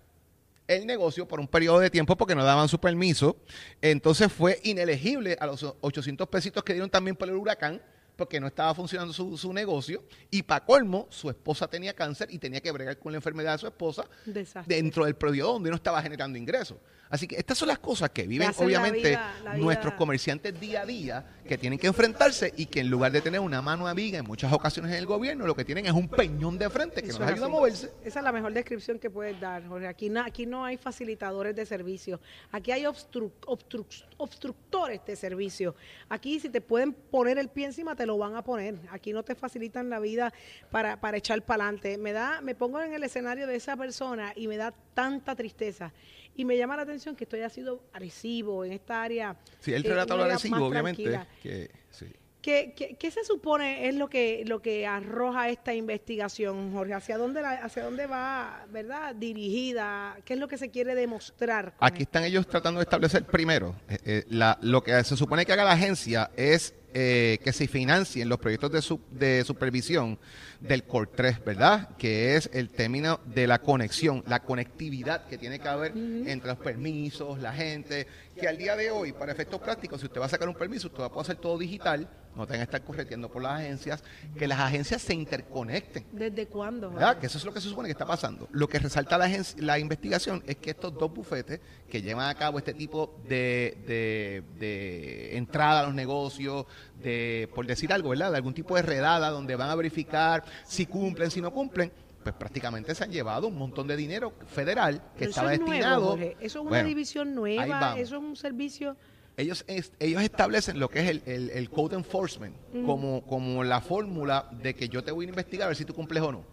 el 0.69 0.87
negocio 0.87 1.27
por 1.27 1.41
un 1.41 1.49
periodo 1.49 1.81
de 1.81 1.91
tiempo 1.91 2.17
porque 2.17 2.35
no 2.35 2.45
daban 2.45 2.69
su 2.69 2.79
permiso. 2.79 3.37
Entonces 3.81 4.33
fue 4.33 4.61
inelegible 4.65 5.37
a 5.41 5.47
los 5.47 5.63
800 5.81 6.29
pesitos 6.29 6.63
que 6.63 6.73
dieron 6.73 6.91
también 6.91 7.17
por 7.17 7.29
el 7.29 7.37
huracán 7.37 7.81
porque 8.17 8.39
no 8.39 8.47
estaba 8.47 8.75
funcionando 8.75 9.13
su, 9.13 9.37
su 9.37 9.53
negocio. 9.53 10.03
Y 10.31 10.43
para 10.43 10.65
colmo, 10.65 11.07
su 11.11 11.31
esposa 11.31 11.67
tenía 11.69 11.95
cáncer 11.95 12.29
y 12.31 12.39
tenía 12.39 12.61
que 12.61 12.71
bregar 12.71 12.99
con 12.99 13.13
la 13.13 13.17
enfermedad 13.17 13.53
de 13.53 13.59
su 13.59 13.67
esposa 13.67 14.05
Desastre. 14.27 14.77
dentro 14.77 15.05
del 15.05 15.15
periodo 15.15 15.55
donde 15.55 15.71
no 15.71 15.77
estaba 15.77 16.03
generando 16.03 16.39
ingresos. 16.39 16.79
Así 17.13 17.29
que 17.29 17.37
estas 17.37 17.59
son 17.59 17.69
las 17.69 17.79
cosas 17.79 18.09
que 18.11 18.27
viven 18.27 18.49
la 18.59 18.65
obviamente 18.65 19.11
vida- 19.11 19.35
la 19.45 19.53
vida- 19.53 19.63
nuestros 19.65 19.95
comerciantes 19.95 20.59
día 20.59 20.81
a 20.81 20.87
día 20.87 21.25
que 21.47 21.59
tienen 21.59 21.79
que 21.79 21.87
enfrentarse 21.87 22.53
y 22.57 22.67
que 22.67 22.81
en 22.81 22.89
lugar 22.89 23.13
de 23.13 23.21
tener 23.21 23.39
una 23.39 23.61
mano 23.61 23.87
amiga 23.87 24.19
en 24.19 24.25
muchas 24.25 24.51
ocasiones 24.51 24.91
en 24.93 24.97
el 24.99 25.05
gobierno, 25.07 25.47
lo 25.47 25.55
que 25.55 25.65
tienen 25.65 25.85
es 25.85 25.93
un 25.93 26.09
peñón 26.09 26.57
de 26.59 26.71
frente 26.71 27.03
que 27.03 27.11
Eso 27.11 27.19
nos 27.21 27.29
ayuda 27.29 27.47
a 27.47 27.49
moverse. 27.51 27.93
Esa 28.03 28.21
es 28.21 28.25
la 28.25 28.33
mejor 28.33 28.53
descripción 28.55 28.99
que 28.99 29.11
puedes 29.11 29.39
dar, 29.39 29.63
Jorge. 29.69 29.87
Aquí, 29.87 30.09
no- 30.09 30.23
aquí 30.23 30.47
no 30.47 30.65
hay 30.65 30.79
facilitadores 30.79 31.55
de 31.55 31.67
servicio. 31.67 32.19
Aquí 32.51 32.73
hay 32.73 32.85
obstru- 32.85 33.31
obstru- 33.47 33.87
obstructores 34.17 35.05
de 35.07 35.15
servicio. 35.15 35.75
Aquí 36.09 36.41
si 36.41 36.49
te 36.49 36.63
pueden 36.63 36.95
poner 36.95 37.37
el 37.39 37.49
pie 37.51 37.67
encima, 37.67 37.95
te 37.95 38.07
lo 38.07 38.17
van 38.17 38.37
a 38.37 38.43
poner. 38.43 38.77
Aquí 38.91 39.13
no 39.13 39.23
te 39.23 39.35
facilitan 39.35 39.91
la 39.91 40.01
vida 40.01 40.33
para, 40.71 40.99
para 40.99 41.19
echar 41.19 41.43
para 41.43 41.65
adelante. 41.65 41.99
Me, 41.99 42.13
da, 42.13 42.41
me 42.41 42.55
pongo 42.55 42.81
en 42.81 42.95
el 42.95 43.03
escenario 43.03 43.47
de 43.47 43.57
esa 43.57 43.77
persona 43.77 44.33
y 44.35 44.49
me 44.49 44.57
da 44.57 44.73
tanta 44.95 45.37
tristeza. 45.37 45.93
Y 46.35 46.45
me 46.45 46.57
llama 46.57 46.77
la 46.77 46.83
atención 46.83 47.15
que 47.15 47.25
esto 47.25 47.37
haya 47.37 47.51
sido 47.51 47.83
agresivo 47.93 48.65
en 48.65 48.73
esta 48.73 49.03
área. 49.03 49.37
Sí, 49.61 49.73
él 49.75 49.85
eh, 49.85 49.89
relata 49.89 50.15
lo 50.15 50.23
una 50.23 50.25
área 50.25 50.37
agresivo, 50.37 50.67
obviamente. 50.67 51.21
Que, 51.43 51.71
sí. 51.91 52.07
¿Qué, 52.41 52.73
qué, 52.77 52.97
qué 52.99 53.11
se 53.13 53.23
supone 53.25 53.87
es 53.89 53.95
lo 53.95 54.09
que 54.09 54.43
lo 54.49 54.61
que 54.61 54.85
arroja 54.85 55.49
esta 55.49 55.75
investigación, 55.75 56.73
Jorge? 56.73 56.93
¿Hacia 56.95 57.17
dónde 57.17 57.41
la- 57.41 57.53
hacia 57.63 57.85
dónde 57.85 58.07
va, 58.09 58.67
verdad, 58.69 59.15
dirigida? 59.15 60.17
¿Qué 60.25 60.35
es 60.35 60.41
lo 60.41 60.49
que 60.49 60.59
se 60.59 60.69
quiere 60.71 60.97
demostrar? 60.97 61.75
Aquí 61.79 62.03
están 62.03 62.25
ellos 62.25 62.49
tratando 62.49 62.81
de 62.81 62.85
establecer 62.85 63.25
primero, 63.27 63.77
eh, 63.89 63.99
eh, 64.05 64.25
la- 64.31 64.59
lo 64.63 64.83
que 64.83 65.05
se 65.05 65.17
supone 65.17 65.47
que 65.47 65.53
haga 65.53 65.63
la 65.65 65.73
agencia 65.73 66.33
es 66.37 66.75
eh, 66.95 67.39
que 67.45 67.53
se 67.53 67.69
financien 67.69 68.29
los 68.29 68.39
proyectos 68.39 68.73
de, 68.73 68.83
su- 68.83 69.01
de 69.13 69.45
supervisión 69.45 70.19
del 70.63 70.85
COR 70.85 71.09
3, 71.09 71.45
¿verdad? 71.45 71.97
Que 71.97 72.37
es 72.37 72.49
el 72.53 72.71
término 72.71 73.21
de 73.27 73.47
la 73.47 73.61
conexión, 73.61 74.23
la 74.27 74.41
conectividad 74.43 75.27
que 75.27 75.37
tiene 75.39 75.59
que 75.59 75.69
haber 75.69 75.93
entre 75.97 76.49
los 76.49 76.59
permisos, 76.59 77.39
la 77.41 77.53
gente, 77.53 78.07
que 78.39 78.49
al 78.49 78.57
día 78.57 78.77
de 78.77 78.91
hoy, 78.91 79.13
para 79.13 79.33
efectos 79.33 79.61
prácticos, 79.61 80.01
si 80.01 80.07
usted 80.07 80.21
va 80.21 80.27
a 80.27 80.29
sacar 80.29 80.49
un 80.49 80.55
permiso, 80.55 80.87
usted 80.89 81.01
va 81.01 81.07
a 81.07 81.11
poder 81.11 81.23
hacer 81.27 81.37
todo 81.37 81.59
digital, 81.59 82.09
no 82.35 82.47
tenga 82.47 82.61
que 82.61 82.65
estar 82.65 82.83
correteando 82.83 83.31
por 83.31 83.43
las 83.43 83.61
agencias, 83.61 84.03
que 84.39 84.47
las 84.49 84.59
agencias 84.59 85.03
se 85.03 85.13
interconecten. 85.13 86.07
¿Desde 86.13 86.47
cuándo? 86.47 86.91
¿verdad? 86.91 87.19
Que 87.19 87.27
eso 87.27 87.37
es 87.37 87.45
lo 87.45 87.53
que 87.53 87.61
se 87.61 87.69
supone 87.69 87.89
que 87.89 87.93
está 87.93 88.07
pasando. 88.07 88.49
Lo 88.53 88.69
que 88.69 88.79
resalta 88.79 89.19
la, 89.19 89.29
la 89.59 89.79
investigación 89.79 90.43
es 90.47 90.57
que 90.57 90.71
estos 90.71 90.95
dos 90.95 91.13
bufetes 91.13 91.61
que 91.91 92.01
llevan 92.01 92.31
a 92.31 92.35
cabo 92.35 92.57
este 92.59 92.73
tipo 92.73 93.21
de, 93.29 93.77
de- 93.87 94.43
de 94.59 95.37
entrada 95.37 95.81
a 95.81 95.83
los 95.85 95.95
negocios, 95.95 96.65
de, 97.03 97.49
por 97.55 97.67
decir 97.67 97.93
algo, 97.93 98.11
¿verdad? 98.11 98.31
De 98.31 98.37
algún 98.37 98.55
tipo 98.55 98.77
de 98.77 98.83
redada 98.83 99.31
donde 99.31 99.57
van 99.57 99.71
a 99.71 99.75
verificar 99.75 100.45
si 100.65 100.87
cumplen, 100.87 101.31
si 101.31 101.41
no 101.41 101.51
cumplen, 101.53 101.93
pues 102.23 102.35
prácticamente 102.35 102.95
se 102.95 103.05
han 103.05 103.11
llevado 103.11 103.49
un 103.49 103.59
montón 103.59 103.87
de 103.89 103.97
dinero 103.97 104.33
federal 104.47 105.01
que 105.15 105.21
Pero 105.21 105.31
estaba 105.31 105.53
eso 105.55 105.63
es 105.65 105.69
destinado. 105.71 106.17
nuevo. 106.17 106.33
Eso 106.41 106.45
es 106.45 106.55
una 106.57 106.69
Bueno, 106.71 106.89
división 106.89 107.35
nueva, 107.35 107.95
eso 107.99 108.17
es 108.17 108.23
un 108.23 108.37
servicio... 108.37 108.97
ellos, 109.37 109.65
es- 109.67 109.93
ellos 109.99 110.23
establecen 110.23 110.79
lo 110.79 110.89
que 110.89 111.01
es 111.01 111.09
el, 111.11 111.23
el- 111.27 111.51
el 111.51 111.69
code 111.71 111.97
enforcement 111.97 112.55
como, 112.87 113.23
como 113.23 113.65
la 113.65 113.81
fórmula 113.81 114.49
de 114.53 114.75
que 114.75 114.89
yo 114.89 115.03
te 115.03 115.11
voy 115.11 115.27
a 115.27 115.29
investigar 115.31 115.65
a 115.65 115.69
ver 115.69 115.77
si 115.77 115.85
tú 115.85 115.95
cumples 115.95 116.23
o 116.23 116.31
no. 116.31 116.45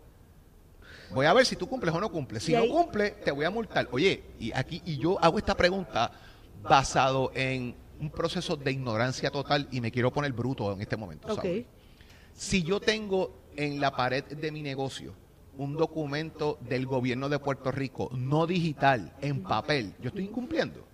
Voy 1.11 1.25
a 1.25 1.33
ver 1.33 1.45
si 1.45 1.55
tú 1.55 1.67
cumples 1.67 1.93
o 1.93 1.99
no 1.99 2.09
cumples. 2.11 2.43
Si 2.43 2.53
no 2.53 2.59
ahí- 2.59 2.69
cumple, 2.69 3.11
te 3.11 3.31
voy 3.31 3.43
a 3.45 3.49
multar. 3.49 3.87
Oye, 3.91 4.23
y 4.39 4.51
aquí 4.53 4.81
y 4.85 4.97
yo 4.97 5.17
hago 5.23 5.37
esta 5.39 5.55
pregunta 5.57 6.11
basado 6.63 7.31
en 7.35 7.75
un 7.99 8.09
proceso 8.09 8.55
de 8.55 8.71
ignorancia 8.71 9.29
total 9.31 9.67
y 9.71 9.81
me 9.81 9.91
quiero 9.91 10.11
poner 10.11 10.31
bruto 10.33 10.71
en 10.73 10.81
este 10.81 10.95
momento. 10.97 11.27
Si 12.33 12.63
yo 12.63 12.79
tengo 12.79 13.31
en 13.55 13.79
la 13.81 13.95
pared 13.95 14.23
de 14.23 14.51
mi 14.51 14.61
negocio 14.61 15.13
un 15.57 15.75
documento 15.75 16.57
del 16.61 16.85
gobierno 16.85 17.27
de 17.27 17.39
Puerto 17.39 17.71
Rico 17.71 18.09
no 18.13 18.47
digital, 18.47 19.13
en 19.21 19.43
papel, 19.43 19.93
yo 20.01 20.07
estoy 20.09 20.23
incumpliendo. 20.25 20.85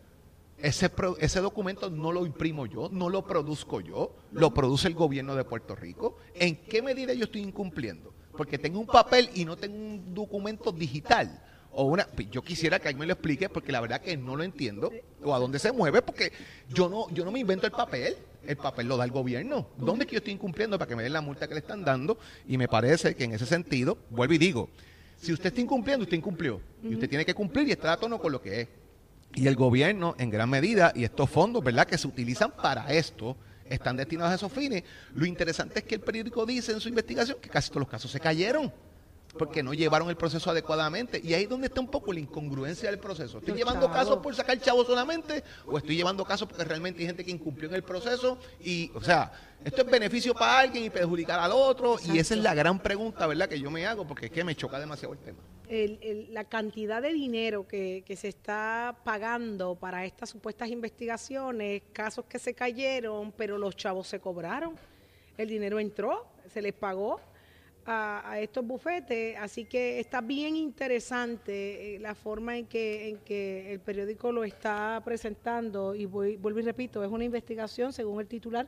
Ese, 0.58 0.90
pro- 0.90 1.18
ese 1.20 1.42
documento 1.42 1.90
no 1.92 2.12
lo 2.12 2.26
imprimo 2.26 2.66
yo, 2.66 2.90
no 2.92 3.10
lo 3.10 3.28
produzco 3.28 3.82
yo, 3.82 4.16
lo 4.32 4.54
produce 4.54 4.88
el 4.88 4.96
gobierno 4.96 5.36
de 5.36 5.44
Puerto 5.44 5.76
Rico. 5.76 6.18
¿En 6.34 6.56
qué 6.66 6.82
medida 6.82 7.14
yo 7.14 7.26
estoy 7.26 7.42
incumpliendo? 7.42 8.14
Porque 8.36 8.58
tengo 8.58 8.80
un 8.80 8.88
papel 8.88 9.30
y 9.36 9.46
no 9.46 9.56
tengo 9.58 9.76
un 9.78 10.14
documento 10.16 10.72
digital. 10.72 11.44
O 11.78 11.84
una, 11.84 12.08
pues, 12.08 12.30
yo 12.32 12.42
quisiera 12.42 12.80
que 12.80 12.88
alguien 12.88 13.02
me 13.02 13.06
lo 13.06 13.14
explique 13.14 13.50
porque 13.50 13.74
la 13.74 13.82
verdad 13.82 14.00
que 14.00 14.16
no 14.16 14.38
lo 14.38 14.44
entiendo 14.44 14.92
o 15.22 15.36
a 15.36 15.40
dónde 15.40 15.60
se 15.60 15.74
mueve 15.74 16.02
porque 16.02 16.32
yo 16.70 16.88
no, 16.88 17.10
yo 17.10 17.26
no 17.26 17.32
me 17.32 17.40
invento 17.40 17.66
el 17.66 17.74
papel. 17.74 18.16
El 18.48 18.56
papel 18.56 18.88
lo 18.88 18.96
da 18.96 19.04
el 19.04 19.12
gobierno. 19.12 19.68
¿Dónde 19.76 20.06
es 20.06 20.10
que 20.10 20.14
yo 20.14 20.20
estoy 20.20 20.34
incumpliendo 20.34 20.78
para 20.78 20.88
que 20.88 20.96
me 20.96 21.04
den 21.04 21.12
la 21.12 21.20
multa 21.20 21.48
que 21.48 21.54
le 21.54 21.60
están 21.60 21.84
dando? 21.84 22.18
Y 22.48 22.58
me 22.58 22.70
parece 22.70 23.16
que 23.16 23.26
en 23.26 23.34
ese 23.34 23.46
sentido, 23.46 23.98
vuelvo 24.10 24.36
y 24.36 24.38
digo, 24.38 24.70
si 25.20 25.34
usted 25.34 25.48
está 25.48 25.60
incumpliendo, 25.60 26.04
usted 26.04 26.16
incumplió. 26.16 26.62
Y 26.82 26.94
usted 26.94 27.10
tiene 27.10 27.26
que 27.26 27.34
cumplir 27.34 27.68
y 27.68 27.72
estar 27.72 27.90
a 27.90 27.98
tono 27.98 28.20
con 28.20 28.32
lo 28.32 28.42
que 28.42 28.62
es. 28.62 28.68
Y 29.34 29.48
el 29.48 29.56
gobierno, 29.56 30.16
en 30.18 30.30
gran 30.30 30.50
medida, 30.50 30.94
y 30.96 31.04
estos 31.04 31.30
fondos, 31.30 31.62
¿verdad?, 31.62 31.88
que 31.88 31.98
se 31.98 32.08
utilizan 32.08 32.52
para 32.52 32.94
esto, 32.94 33.36
están 33.70 33.98
destinados 33.98 34.32
a 34.32 34.36
esos 34.36 34.52
fines. 34.52 34.84
Lo 35.14 35.26
interesante 35.26 35.80
es 35.80 35.86
que 35.86 35.96
el 35.96 36.02
periódico 36.02 36.46
dice 36.46 36.72
en 36.72 36.80
su 36.80 36.88
investigación 36.88 37.38
que 37.42 37.50
casi 37.50 37.70
todos 37.70 37.82
los 37.82 37.90
casos 37.90 38.12
se 38.12 38.20
cayeron 38.22 38.72
porque 39.38 39.62
no 39.64 39.74
llevaron 39.74 40.10
el 40.10 40.16
proceso 40.16 40.50
adecuadamente. 40.50 41.20
Y 41.24 41.34
ahí 41.34 41.44
es 41.44 41.50
donde 41.50 41.68
está 41.68 41.80
un 41.82 41.88
poco 41.90 42.12
la 42.14 42.20
incongruencia 42.20 42.90
del 42.90 43.00
proceso. 43.00 43.38
¿Estoy 43.40 43.52
Los 43.52 43.58
llevando 43.58 43.82
chavos. 43.88 43.98
casos 43.98 44.18
por 44.20 44.36
sacar 44.36 44.60
chavos 44.60 44.88
solamente 44.88 45.44
o 45.66 45.78
estoy 45.78 45.96
llevando 45.96 46.24
casos 46.26 46.48
porque 46.48 46.64
realmente 46.64 47.02
hay 47.02 47.08
gente 47.08 47.24
que 47.26 47.32
incumplió 47.32 47.70
en 47.70 47.76
el 47.76 47.84
proceso? 47.84 48.38
Y, 48.60 48.92
o 48.96 49.02
sea, 49.02 49.32
esto 49.64 49.82
es 49.82 49.90
beneficio 49.90 50.34
para 50.34 50.60
alguien 50.60 50.86
y 50.86 50.90
perjudicar 50.90 51.40
al 51.40 51.52
otro. 51.52 51.98
Y 52.06 52.18
esa 52.20 52.34
es 52.36 52.40
la 52.42 52.54
gran 52.54 52.80
pregunta, 52.80 53.26
¿verdad?, 53.28 53.50
que 53.50 53.60
yo 53.60 53.70
me 53.72 53.86
hago 53.86 54.06
porque 54.08 54.28
es 54.28 54.32
que 54.32 54.44
me 54.44 54.56
choca 54.56 54.80
demasiado 54.80 55.14
el 55.14 55.20
tema. 55.20 55.40
el- 55.68 55.98
el- 56.04 56.32
la 56.32 56.44
cantidad 56.44 57.02
de 57.02 57.12
dinero 57.12 57.68
que, 57.68 58.04
que 58.06 58.16
se 58.16 58.28
está 58.28 58.96
pagando 59.04 59.74
para 59.74 60.06
estas 60.06 60.30
supuestas 60.30 60.70
investigaciones, 60.70 61.82
casos 61.92 62.26
que 62.26 62.38
se 62.38 62.54
cayeron, 62.54 63.32
pero 63.32 63.58
los 63.58 63.76
chavos 63.76 64.08
se 64.08 64.20
cobraron, 64.20 64.76
el 65.40 65.50
dinero 65.50 65.80
entró, 65.80 66.28
se 66.54 66.62
les 66.62 66.74
pagó 66.74 67.20
a, 67.86 68.32
a 68.32 68.40
estos 68.40 68.66
bufetes, 68.66 69.38
así 69.40 69.66
que 69.66 70.00
está 70.00 70.20
bien 70.22 70.56
interesante 70.56 71.96
eh, 71.96 72.00
la 72.00 72.16
forma 72.16 72.58
en 72.58 72.66
que, 72.66 73.10
en 73.10 73.18
que 73.20 73.72
el 73.74 73.80
periódico 73.80 74.32
lo 74.32 74.44
está 74.44 75.02
presentando 75.06 75.94
y 75.94 76.06
voy- 76.06 76.36
vuelvo 76.38 76.60
y 76.60 76.64
repito, 76.64 77.04
es 77.04 77.12
una 77.12 77.24
investigación, 77.24 77.94
según 77.94 78.20
el 78.22 78.28
titular, 78.28 78.68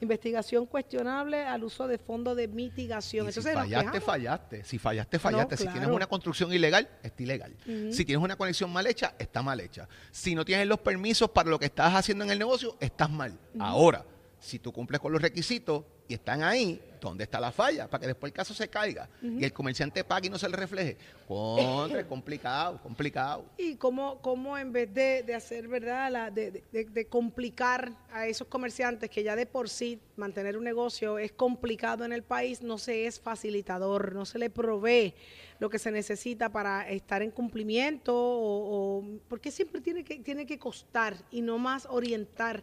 investigación 0.00 0.66
cuestionable 0.66 1.44
al 1.44 1.62
uso 1.64 1.86
de 1.86 1.98
fondos 1.98 2.36
de 2.36 2.48
mitigación. 2.48 3.28
Y 3.28 3.32
si 3.32 3.38
Entonces, 3.40 3.54
fallaste, 3.54 4.00
fallaste. 4.00 4.64
Si 4.64 4.78
fallaste, 4.78 5.18
fallaste. 5.18 5.56
Si 5.56 5.68
tienes 5.68 5.88
una 5.90 6.06
construcción 6.06 6.52
ilegal, 6.52 6.88
está 7.02 7.22
ilegal. 7.22 7.54
Si 7.90 8.04
tienes 8.04 8.22
una 8.22 8.36
conexión 8.36 8.72
mal 8.72 8.86
hecha, 8.86 9.14
está 9.18 9.42
mal 9.42 9.60
hecha. 9.60 9.88
Si 10.10 10.34
no 10.34 10.44
tienes 10.44 10.66
los 10.66 10.78
permisos 10.80 11.30
para 11.30 11.48
lo 11.50 11.58
que 11.58 11.66
estás 11.66 11.94
haciendo 11.94 12.24
en 12.24 12.30
el 12.30 12.38
negocio, 12.38 12.76
estás 12.80 13.10
mal. 13.10 13.38
Ahora, 13.58 14.04
si 14.40 14.58
tú 14.58 14.72
cumples 14.72 15.00
con 15.00 15.12
los 15.12 15.22
requisitos 15.22 15.84
y 16.06 16.14
están 16.14 16.42
ahí, 16.42 16.80
¿dónde 17.00 17.24
está 17.24 17.40
la 17.40 17.50
falla? 17.50 17.88
Para 17.88 18.02
que 18.02 18.06
después 18.08 18.30
el 18.30 18.34
caso 18.36 18.52
se 18.52 18.68
caiga 18.68 19.08
y 19.22 19.42
el 19.42 19.52
comerciante 19.54 20.04
pague 20.04 20.26
y 20.26 20.30
no 20.30 20.38
se 20.38 20.48
le 20.48 20.56
refleje. 20.56 20.96
Complicado, 22.08 22.80
complicado. 22.82 23.44
Y 23.58 23.76
cómo, 23.76 24.20
cómo 24.20 24.58
en 24.58 24.72
vez 24.72 24.92
de, 24.92 25.34
hacer, 25.34 25.68
¿verdad?, 25.68 26.10
la, 26.10 26.30
de 26.30 27.06
complicar 27.08 27.92
a 28.12 28.26
esos 28.26 28.46
comerciantes 28.48 29.08
que 29.10 29.22
ya 29.22 29.34
de 29.36 29.46
por 29.46 29.68
sí 29.68 29.98
mantener 30.16 30.56
un 30.58 30.64
negocio 30.64 31.18
es 31.18 31.32
complicado 31.32 32.04
en 32.04 32.12
el 32.12 32.22
país, 32.22 32.62
no 32.62 32.76
se 32.78 33.06
es 33.06 33.18
facilitador, 33.20 34.14
no 34.14 34.24
se 34.26 34.38
le 34.38 34.50
provee 34.50 35.14
lo 35.60 35.70
que 35.70 35.78
se 35.78 35.90
necesita 35.90 36.50
para 36.50 36.88
estar 36.90 37.22
en 37.22 37.30
cumplimiento 37.30 38.14
o, 38.14 38.98
o- 38.98 39.04
porque 39.28 39.50
siempre 39.50 39.80
tiene 39.80 40.04
que, 40.04 40.18
tiene 40.18 40.44
que 40.46 40.58
costar 40.58 41.16
y 41.30 41.40
no 41.40 41.58
más 41.58 41.86
orientar. 41.90 42.62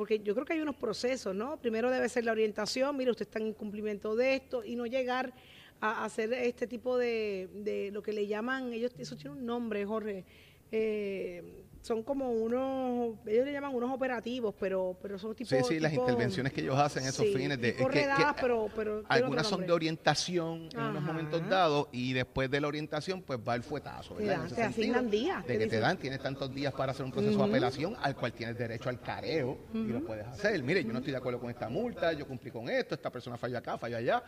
Porque 0.00 0.18
yo 0.20 0.32
creo 0.32 0.46
que 0.46 0.54
hay 0.54 0.60
unos 0.62 0.76
procesos, 0.76 1.34
¿no? 1.34 1.58
Primero 1.58 1.90
debe 1.90 2.08
ser 2.08 2.24
la 2.24 2.32
orientación, 2.32 2.96
mire, 2.96 3.10
usted 3.10 3.26
está 3.26 3.38
en 3.38 3.48
incumplimiento 3.48 4.16
de 4.16 4.36
esto 4.36 4.64
y 4.64 4.74
no 4.74 4.86
llegar 4.86 5.34
a 5.78 6.06
hacer 6.06 6.32
este 6.32 6.66
tipo 6.66 6.96
de, 6.96 7.50
de 7.52 7.90
lo 7.90 8.02
que 8.02 8.14
le 8.14 8.26
llaman, 8.26 8.72
ellos, 8.72 8.92
eso 8.96 9.14
tiene 9.14 9.36
un 9.36 9.44
nombre, 9.44 9.84
Jorge, 9.84 10.24
eh, 10.72 11.66
son 11.82 12.02
como 12.02 12.30
unos, 12.30 13.16
ellos 13.26 13.46
le 13.46 13.52
llaman 13.52 13.74
unos 13.74 13.90
operativos, 13.90 14.54
pero, 14.60 14.96
pero 15.00 15.18
son 15.18 15.34
tipo... 15.34 15.48
Sí, 15.48 15.56
sí, 15.66 15.80
las 15.80 15.92
intervenciones 15.94 16.52
que 16.52 16.60
ellos 16.60 16.78
hacen, 16.78 17.04
esos 17.04 17.24
sí, 17.26 17.32
fines 17.34 17.58
de... 17.60 17.70
es 17.70 17.74
que- 17.76 17.82
que 17.84 17.88
redadas, 17.88 18.36
pero, 18.38 18.68
pero 18.76 19.00
tiene 19.00 19.06
algunas 19.08 19.46
son 19.46 19.66
de 19.66 19.72
orientación 19.72 20.68
en 20.72 20.78
unos 20.80 21.02
momentos 21.02 21.48
dados 21.48 21.88
y 21.92 22.12
después 22.12 22.50
de 22.50 22.60
la 22.60 22.68
orientación 22.68 23.22
pues 23.22 23.38
va 23.46 23.54
el 23.54 23.62
fuetazo. 23.62 24.14
Te 24.14 24.26
dan- 24.26 24.48
te 24.48 24.62
asignan 24.62 25.10
días, 25.10 25.46
De 25.46 25.58
que 25.58 25.66
te 25.66 25.80
dan, 25.80 25.96
tienes 25.96 26.20
tantos 26.20 26.54
días 26.54 26.74
para 26.74 26.92
hacer 26.92 27.04
un 27.06 27.12
proceso 27.12 27.38
de 27.38 27.44
apelación 27.44 27.96
al 28.02 28.14
cual 28.14 28.32
tienes 28.34 28.58
derecho 28.58 28.90
al 28.90 29.00
careo 29.00 29.56
y 29.72 29.86
lo 29.88 30.00
puedes 30.04 30.26
hacer. 30.26 30.62
Mire, 30.62 30.84
yo 30.84 30.92
no 30.92 30.98
estoy 30.98 31.12
de 31.12 31.18
acuerdo 31.18 31.40
con 31.40 31.48
esta 31.50 31.68
multa, 31.70 32.12
yo 32.12 32.26
cumplí 32.26 32.50
con 32.50 32.68
esto, 32.68 32.94
esta 32.94 33.10
persona 33.10 33.38
falló 33.38 33.56
acá, 33.56 33.78
falló 33.78 33.96
allá. 33.96 34.22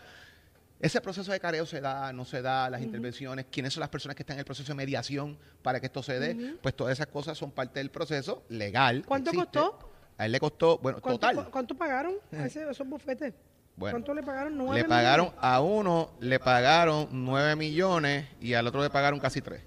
Ese 0.83 1.01
proceso 1.01 1.31
de 1.33 1.39
careo 1.41 1.65
se 1.65 1.81
da, 1.81 2.13
no 2.13 2.25
se 2.25 2.43
da, 2.43 2.69
las 2.69 2.83
intervenciones, 2.83 3.47
quiénes 3.51 3.73
son 3.73 3.81
las 3.81 3.89
personas 3.89 4.17
que 4.17 4.23
están 4.25 4.35
en 4.35 4.41
el 4.41 4.45
proceso 4.45 4.69
de 4.73 4.75
mediación 4.75 5.39
para 5.63 5.79
que 5.81 5.87
esto 5.87 6.03
se 6.03 6.19
dé, 6.19 6.57
pues 6.61 6.75
todas 6.75 6.93
esas 6.93 7.07
cosas 7.07 7.39
son 7.39 7.53
parte 7.53 7.79
del 7.79 7.91
proceso 7.91 8.43
legal. 8.49 9.05
¿Cuánto 9.07 9.31
existe. 9.31 9.59
costó? 9.61 9.93
A 10.19 10.27
él 10.27 10.33
le 10.33 10.41
costó, 10.41 10.79
bueno, 10.79 11.01
¿Cuánto, 11.01 11.21
total. 11.21 11.45
cu- 11.47 11.51
¿Cuánto 11.53 11.75
pagaron 11.77 12.15
a 12.33 12.47
ese- 12.47 12.69
esos 12.69 12.87
bufetes? 12.87 13.33
Bueno, 13.77 13.95
¿Cuánto 13.95 14.13
le 14.13 14.23
pagaron? 14.23 14.59
¿Nueve 14.59 14.83
Le 14.83 14.89
pagaron 14.89 15.31
a 15.41 15.61
uno, 15.63 16.11
le 16.21 16.39
pagaron 16.41 17.09
9 17.13 17.57
millones 17.57 18.27
y 18.41 18.53
al 18.55 18.67
otro 18.67 18.83
le 18.83 18.91
pagaron 18.91 19.19
casi 19.21 19.41
3. 19.41 19.63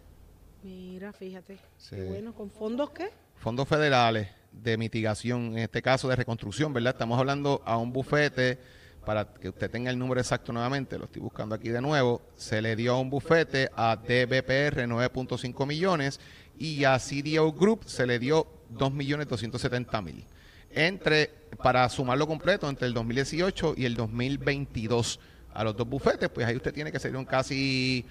Mira, 0.64 1.14
fíjate. 1.14 1.58
Sí. 1.78 1.96
Qué 1.96 2.04
bueno, 2.04 2.34
¿con 2.34 2.50
fondos 2.52 2.90
qué? 2.92 3.10
Fondos 3.38 3.68
federales 3.68 4.28
de 4.52 4.78
mitigación, 4.78 5.54
en 5.54 5.60
este 5.60 5.82
caso 5.82 6.08
de 6.08 6.16
reconstrucción, 6.16 6.74
¿verdad? 6.74 6.94
Estamos 6.94 7.18
hablando 7.20 7.62
a 7.66 7.78
un 7.78 7.92
bufete, 7.94 8.60
para 9.06 9.34
que 9.34 9.50
usted 9.50 9.70
tenga 9.70 9.92
el 9.92 10.00
número 10.00 10.20
exacto 10.20 10.52
nuevamente, 10.52 10.98
lo 10.98 11.06
estoy 11.06 11.22
buscando 11.22 11.56
aquí 11.56 11.70
de 11.70 11.82
nuevo, 11.82 12.22
se 12.36 12.62
le 12.62 12.76
dio 12.76 12.98
un 13.00 13.10
bufete 13.10 13.70
a 13.76 13.96
DBPR 13.96 14.88
9.5 14.88 15.66
millones 15.66 16.20
y 16.58 16.84
a 16.84 16.98
CDO 16.98 17.54
Group 17.54 17.84
se 17.86 18.06
le 18.08 18.20
dio 18.20 18.48
2 18.70 18.94
millones 18.94 19.28
270 19.28 20.02
mil. 20.02 20.26
Entre, 20.72 21.32
para 21.64 21.88
sumarlo 21.88 22.28
completo, 22.28 22.68
entre 22.68 22.88
el 22.88 22.94
2018 22.94 23.76
y 23.78 23.86
el 23.86 23.96
2022 23.96 25.20
a 25.54 25.64
los 25.64 25.76
dos 25.78 25.88
bufetes, 25.88 26.30
pues 26.30 26.46
ahí 26.46 26.56
usted 26.56 26.74
tiene 26.74 26.92
que 26.92 27.00
ser 27.00 27.16
un 27.16 27.24
casi, 27.24 28.06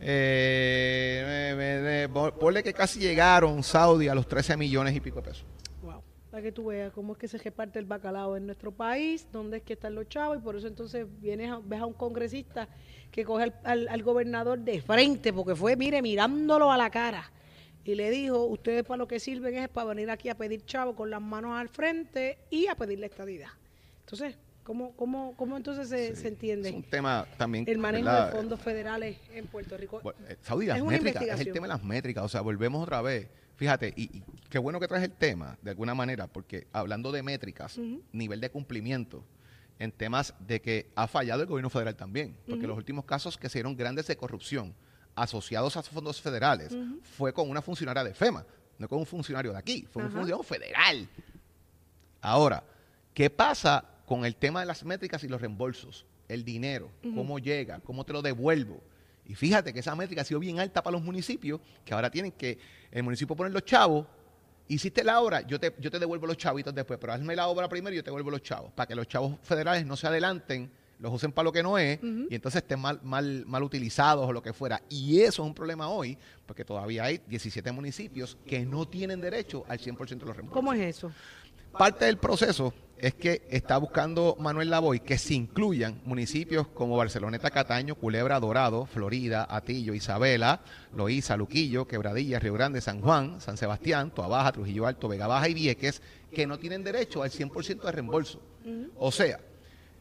eh, 0.00 1.56
eh, 1.58 2.04
eh, 2.04 2.30
ponle 2.38 2.62
que 2.62 2.74
casi 2.74 3.00
llegaron 3.00 3.62
Saudi 3.62 4.08
a 4.08 4.14
los 4.14 4.28
13 4.28 4.56
millones 4.58 4.94
y 4.94 5.00
pico 5.00 5.22
de 5.22 5.30
pesos. 5.30 5.46
Para 6.30 6.42
que 6.44 6.52
tú 6.52 6.66
veas 6.66 6.92
cómo 6.92 7.14
es 7.14 7.18
que 7.18 7.26
se 7.26 7.38
reparte 7.38 7.78
el 7.80 7.86
bacalao 7.86 8.36
en 8.36 8.46
nuestro 8.46 8.70
país, 8.70 9.26
dónde 9.32 9.56
es 9.58 9.62
que 9.64 9.72
están 9.72 9.96
los 9.96 10.08
chavos, 10.08 10.38
y 10.38 10.40
por 10.40 10.54
eso 10.54 10.68
entonces 10.68 11.04
vienes 11.20 11.50
a, 11.50 11.58
ves 11.64 11.80
a 11.80 11.86
un 11.86 11.92
congresista 11.92 12.68
que 13.10 13.24
coge 13.24 13.42
al, 13.44 13.54
al- 13.64 13.88
al 13.88 14.02
gobernador 14.04 14.58
de 14.60 14.80
frente, 14.80 15.32
porque 15.32 15.56
fue, 15.56 15.74
mire, 15.74 16.00
mirándolo 16.02 16.70
a 16.70 16.76
la 16.76 16.88
cara. 16.90 17.30
Y 17.84 17.94
le 17.96 18.10
dijo, 18.10 18.44
ustedes 18.44 18.84
para 18.84 18.98
lo 18.98 19.08
que 19.08 19.18
sirven 19.18 19.56
es 19.56 19.68
para 19.68 19.88
venir 19.88 20.08
aquí 20.10 20.28
a 20.28 20.36
pedir 20.36 20.64
chavo 20.64 20.94
con 20.94 21.10
las 21.10 21.20
manos 21.20 21.58
al 21.58 21.68
frente 21.68 22.38
y 22.50 22.68
a 22.68 22.76
pedir 22.76 23.00
la 23.00 23.06
estadidad. 23.06 23.48
Entonces, 24.00 24.36
¿cómo, 24.62 24.92
cómo, 24.92 25.34
cómo 25.36 25.56
entonces 25.56 25.88
se, 25.88 26.14
se 26.14 26.28
entiende 26.28 26.68
Es 26.68 26.74
un 26.76 26.82
tema 26.84 27.26
también. 27.38 27.64
el 27.66 27.78
manejo 27.78 28.04
¿verdad? 28.04 28.26
de 28.30 28.36
fondos 28.36 28.60
federales 28.60 29.16
en 29.34 29.46
Puerto 29.48 29.76
Rico? 29.76 30.00
Eh, 30.28 30.36
Saudi, 30.42 30.66
las 30.66 30.78
Es 30.78 30.84
métricas, 30.84 31.22
es 31.24 31.40
el 31.40 31.52
tema 31.52 31.66
de 31.66 31.72
las 31.72 31.82
métricas, 31.82 32.22
o 32.22 32.28
sea, 32.28 32.42
volvemos 32.42 32.80
otra 32.84 33.02
vez. 33.02 33.26
Fíjate, 33.60 33.92
y, 33.94 34.04
y 34.04 34.22
qué 34.48 34.58
bueno 34.58 34.80
que 34.80 34.88
traes 34.88 35.04
el 35.04 35.12
tema, 35.12 35.58
de 35.60 35.72
alguna 35.72 35.94
manera, 35.94 36.26
porque 36.28 36.66
hablando 36.72 37.12
de 37.12 37.22
métricas, 37.22 37.78
nivel 38.10 38.40
de 38.40 38.48
cumplimiento, 38.48 39.22
en 39.78 39.92
temas 39.92 40.32
de 40.40 40.62
que 40.62 40.90
ha 40.94 41.06
fallado 41.06 41.42
el 41.42 41.46
gobierno 41.46 41.68
federal 41.68 41.94
también, 41.94 42.34
porque 42.48 42.66
los 42.66 42.78
últimos 42.78 43.04
casos 43.04 43.36
que 43.36 43.50
se 43.50 43.58
dieron 43.58 43.76
grandes 43.76 44.06
de 44.06 44.16
corrupción 44.16 44.74
asociados 45.14 45.76
a 45.76 45.82
fondos 45.82 46.22
federales 46.22 46.74
fue 47.02 47.34
con 47.34 47.50
una 47.50 47.60
funcionaria 47.60 48.02
de 48.02 48.14
FEMA, 48.14 48.46
no 48.78 48.88
con 48.88 48.98
un 48.98 49.04
funcionario 49.04 49.52
de 49.52 49.58
aquí, 49.58 49.86
fue 49.92 50.04
un 50.04 50.10
funcionario 50.10 50.42
federal. 50.42 51.06
Ahora, 52.22 52.64
¿qué 53.12 53.28
pasa 53.28 53.84
con 54.06 54.24
el 54.24 54.36
tema 54.36 54.60
de 54.60 54.66
las 54.66 54.86
métricas 54.86 55.22
y 55.22 55.28
los 55.28 55.38
reembolsos? 55.38 56.06
El 56.28 56.46
dinero, 56.46 56.90
cómo 57.14 57.38
llega, 57.38 57.80
cómo 57.80 58.06
te 58.06 58.14
lo 58.14 58.22
devuelvo. 58.22 58.82
Y 59.30 59.36
fíjate 59.36 59.72
que 59.72 59.78
esa 59.78 59.94
métrica 59.94 60.22
ha 60.22 60.24
sido 60.24 60.40
bien 60.40 60.58
alta 60.58 60.82
para 60.82 60.96
los 60.96 61.04
municipios, 61.04 61.60
que 61.84 61.94
ahora 61.94 62.10
tienen 62.10 62.32
que 62.32 62.58
el 62.90 63.04
municipio 63.04 63.36
poner 63.36 63.52
los 63.52 63.64
chavos. 63.64 64.04
Hiciste 64.66 65.04
la 65.04 65.20
obra, 65.20 65.42
yo 65.42 65.60
te, 65.60 65.72
yo 65.78 65.88
te 65.88 66.00
devuelvo 66.00 66.26
los 66.26 66.36
chavitos 66.36 66.74
después, 66.74 66.98
pero 67.00 67.12
hazme 67.12 67.36
la 67.36 67.46
obra 67.46 67.68
primero 67.68 67.94
y 67.94 67.98
yo 67.98 68.02
te 68.02 68.10
devuelvo 68.10 68.32
los 68.32 68.42
chavos, 68.42 68.72
para 68.72 68.88
que 68.88 68.96
los 68.96 69.06
chavos 69.06 69.36
federales 69.44 69.86
no 69.86 69.96
se 69.96 70.08
adelanten 70.08 70.68
los 70.98 71.14
usen 71.14 71.32
para 71.32 71.44
lo 71.44 71.52
que 71.52 71.62
no 71.62 71.78
es 71.78 71.98
y 72.02 72.34
entonces 72.34 72.60
estén 72.62 72.78
mal, 72.78 73.00
mal, 73.02 73.44
mal 73.46 73.62
utilizados 73.62 74.28
o 74.28 74.32
lo 74.32 74.42
que 74.42 74.52
fuera. 74.52 74.82
Y 74.90 75.20
eso 75.20 75.42
es 75.42 75.48
un 75.48 75.54
problema 75.54 75.88
hoy, 75.88 76.18
porque 76.44 76.62
todavía 76.64 77.04
hay 77.04 77.22
17 77.26 77.72
municipios 77.72 78.36
que 78.46 78.66
no 78.66 78.86
tienen 78.86 79.20
derecho 79.20 79.64
al 79.66 79.78
100% 79.78 79.96
de 79.96 80.26
los 80.26 80.36
reembolsos. 80.36 80.52
¿Cómo 80.52 80.74
es 80.74 80.96
eso? 80.96 81.10
Parte 81.72 82.04
del 82.04 82.18
proceso 82.18 82.74
es 82.98 83.14
que 83.14 83.46
está 83.48 83.78
buscando 83.78 84.36
Manuel 84.38 84.70
Lavoy 84.70 85.00
que 85.00 85.16
se 85.16 85.34
incluyan 85.34 86.02
municipios 86.04 86.68
como 86.68 86.96
Barceloneta, 86.96 87.50
Cataño, 87.50 87.94
Culebra, 87.94 88.38
Dorado, 88.38 88.84
Florida, 88.86 89.46
Atillo, 89.48 89.94
Isabela, 89.94 90.60
Loíza, 90.94 91.36
Luquillo, 91.36 91.86
Quebradilla, 91.86 92.38
Río 92.38 92.52
Grande, 92.52 92.80
San 92.80 93.00
Juan, 93.00 93.40
San 93.40 93.56
Sebastián, 93.56 94.10
Toabaja, 94.10 94.52
Trujillo 94.52 94.86
Alto, 94.86 95.08
Vega 95.08 95.26
Baja 95.26 95.48
y 95.48 95.54
Vieques, 95.54 96.02
que 96.30 96.46
no 96.46 96.58
tienen 96.58 96.84
derecho 96.84 97.22
al 97.22 97.30
100% 97.30 97.80
de 97.80 97.92
reembolso. 97.92 98.42
O 98.96 99.10
sea, 99.10 99.40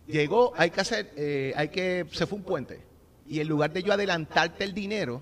llegó, 0.05 0.51
hay 0.57 0.69
que 0.69 0.81
hacer, 0.81 1.13
eh, 1.15 1.53
hay 1.55 1.69
que, 1.69 2.05
se 2.11 2.25
fue 2.25 2.37
un 2.37 2.43
puente 2.43 2.89
y 3.29 3.39
en 3.39 3.47
lugar 3.47 3.71
de 3.71 3.83
yo 3.83 3.93
adelantarte 3.93 4.63
el 4.63 4.73
dinero 4.73 5.21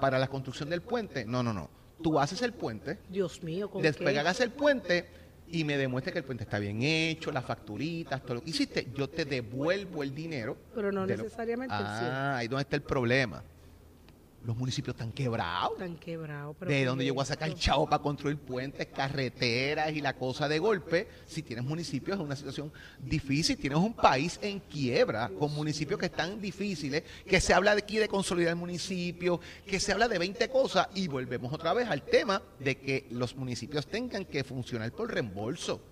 para 0.00 0.18
la 0.18 0.28
construcción 0.28 0.70
del 0.70 0.80
puente, 0.80 1.26
no, 1.26 1.42
no, 1.42 1.52
no. 1.52 1.68
Tú 2.02 2.20
haces 2.20 2.40
el 2.42 2.52
puente, 2.52 2.98
Dios 3.08 3.42
mío, 3.42 3.68
¿con 3.68 3.82
después 3.82 4.08
qué? 4.08 4.14
que 4.14 4.20
hagas 4.20 4.40
el 4.40 4.52
puente 4.52 5.08
y 5.50 5.64
me 5.64 5.76
demuestre 5.76 6.12
que 6.12 6.18
el 6.18 6.24
puente 6.24 6.44
está 6.44 6.58
bien 6.58 6.82
hecho, 6.82 7.30
las 7.32 7.44
facturitas, 7.44 8.22
todo 8.22 8.34
lo 8.36 8.42
que 8.42 8.50
hiciste, 8.50 8.88
yo 8.94 9.08
te 9.08 9.24
devuelvo 9.24 10.02
el 10.02 10.14
dinero. 10.14 10.56
Pero 10.74 10.92
no 10.92 11.00
lo- 11.02 11.06
necesariamente 11.06 11.74
el 11.74 11.82
Ah, 11.84 12.36
ahí 12.38 12.48
donde 12.48 12.62
está 12.62 12.76
el 12.76 12.82
problema. 12.82 13.42
Los 14.48 14.56
municipios 14.56 14.94
están 14.94 15.12
quebrados. 15.12 15.76
Tan 15.76 15.96
quebrado. 15.96 16.54
pero 16.58 16.70
¿De 16.96 17.04
yo 17.04 17.12
voy 17.12 17.20
a 17.20 17.24
es 17.24 17.28
sacar 17.28 17.52
chavo 17.52 17.84
para 17.84 18.02
construir 18.02 18.38
puentes, 18.38 18.86
carreteras 18.86 19.92
y 19.92 20.00
la 20.00 20.16
cosa 20.16 20.48
de 20.48 20.58
golpe? 20.58 21.06
Si 21.26 21.42
tienes 21.42 21.66
municipios 21.66 22.18
en 22.18 22.24
una 22.24 22.34
situación 22.34 22.72
difícil, 22.98 23.58
tienes 23.58 23.78
un 23.78 23.92
país 23.92 24.38
en 24.40 24.60
quiebra, 24.60 25.30
con 25.38 25.52
municipios 25.52 26.00
que 26.00 26.06
están 26.06 26.40
difíciles, 26.40 27.02
que 27.26 27.42
se 27.42 27.52
habla 27.52 27.74
de 27.74 27.82
aquí 27.82 27.98
de 27.98 28.08
consolidar 28.08 28.52
el 28.52 28.56
municipio, 28.56 29.38
que 29.66 29.78
se 29.78 29.92
habla 29.92 30.08
de 30.08 30.18
20 30.18 30.48
cosas 30.48 30.88
y 30.94 31.08
volvemos 31.08 31.52
otra 31.52 31.74
vez 31.74 31.86
al 31.86 32.00
tema 32.00 32.40
de 32.58 32.78
que 32.78 33.06
los 33.10 33.36
municipios 33.36 33.86
tengan 33.86 34.24
que 34.24 34.44
funcionar 34.44 34.90
por 34.92 35.12
reembolso. 35.12 35.82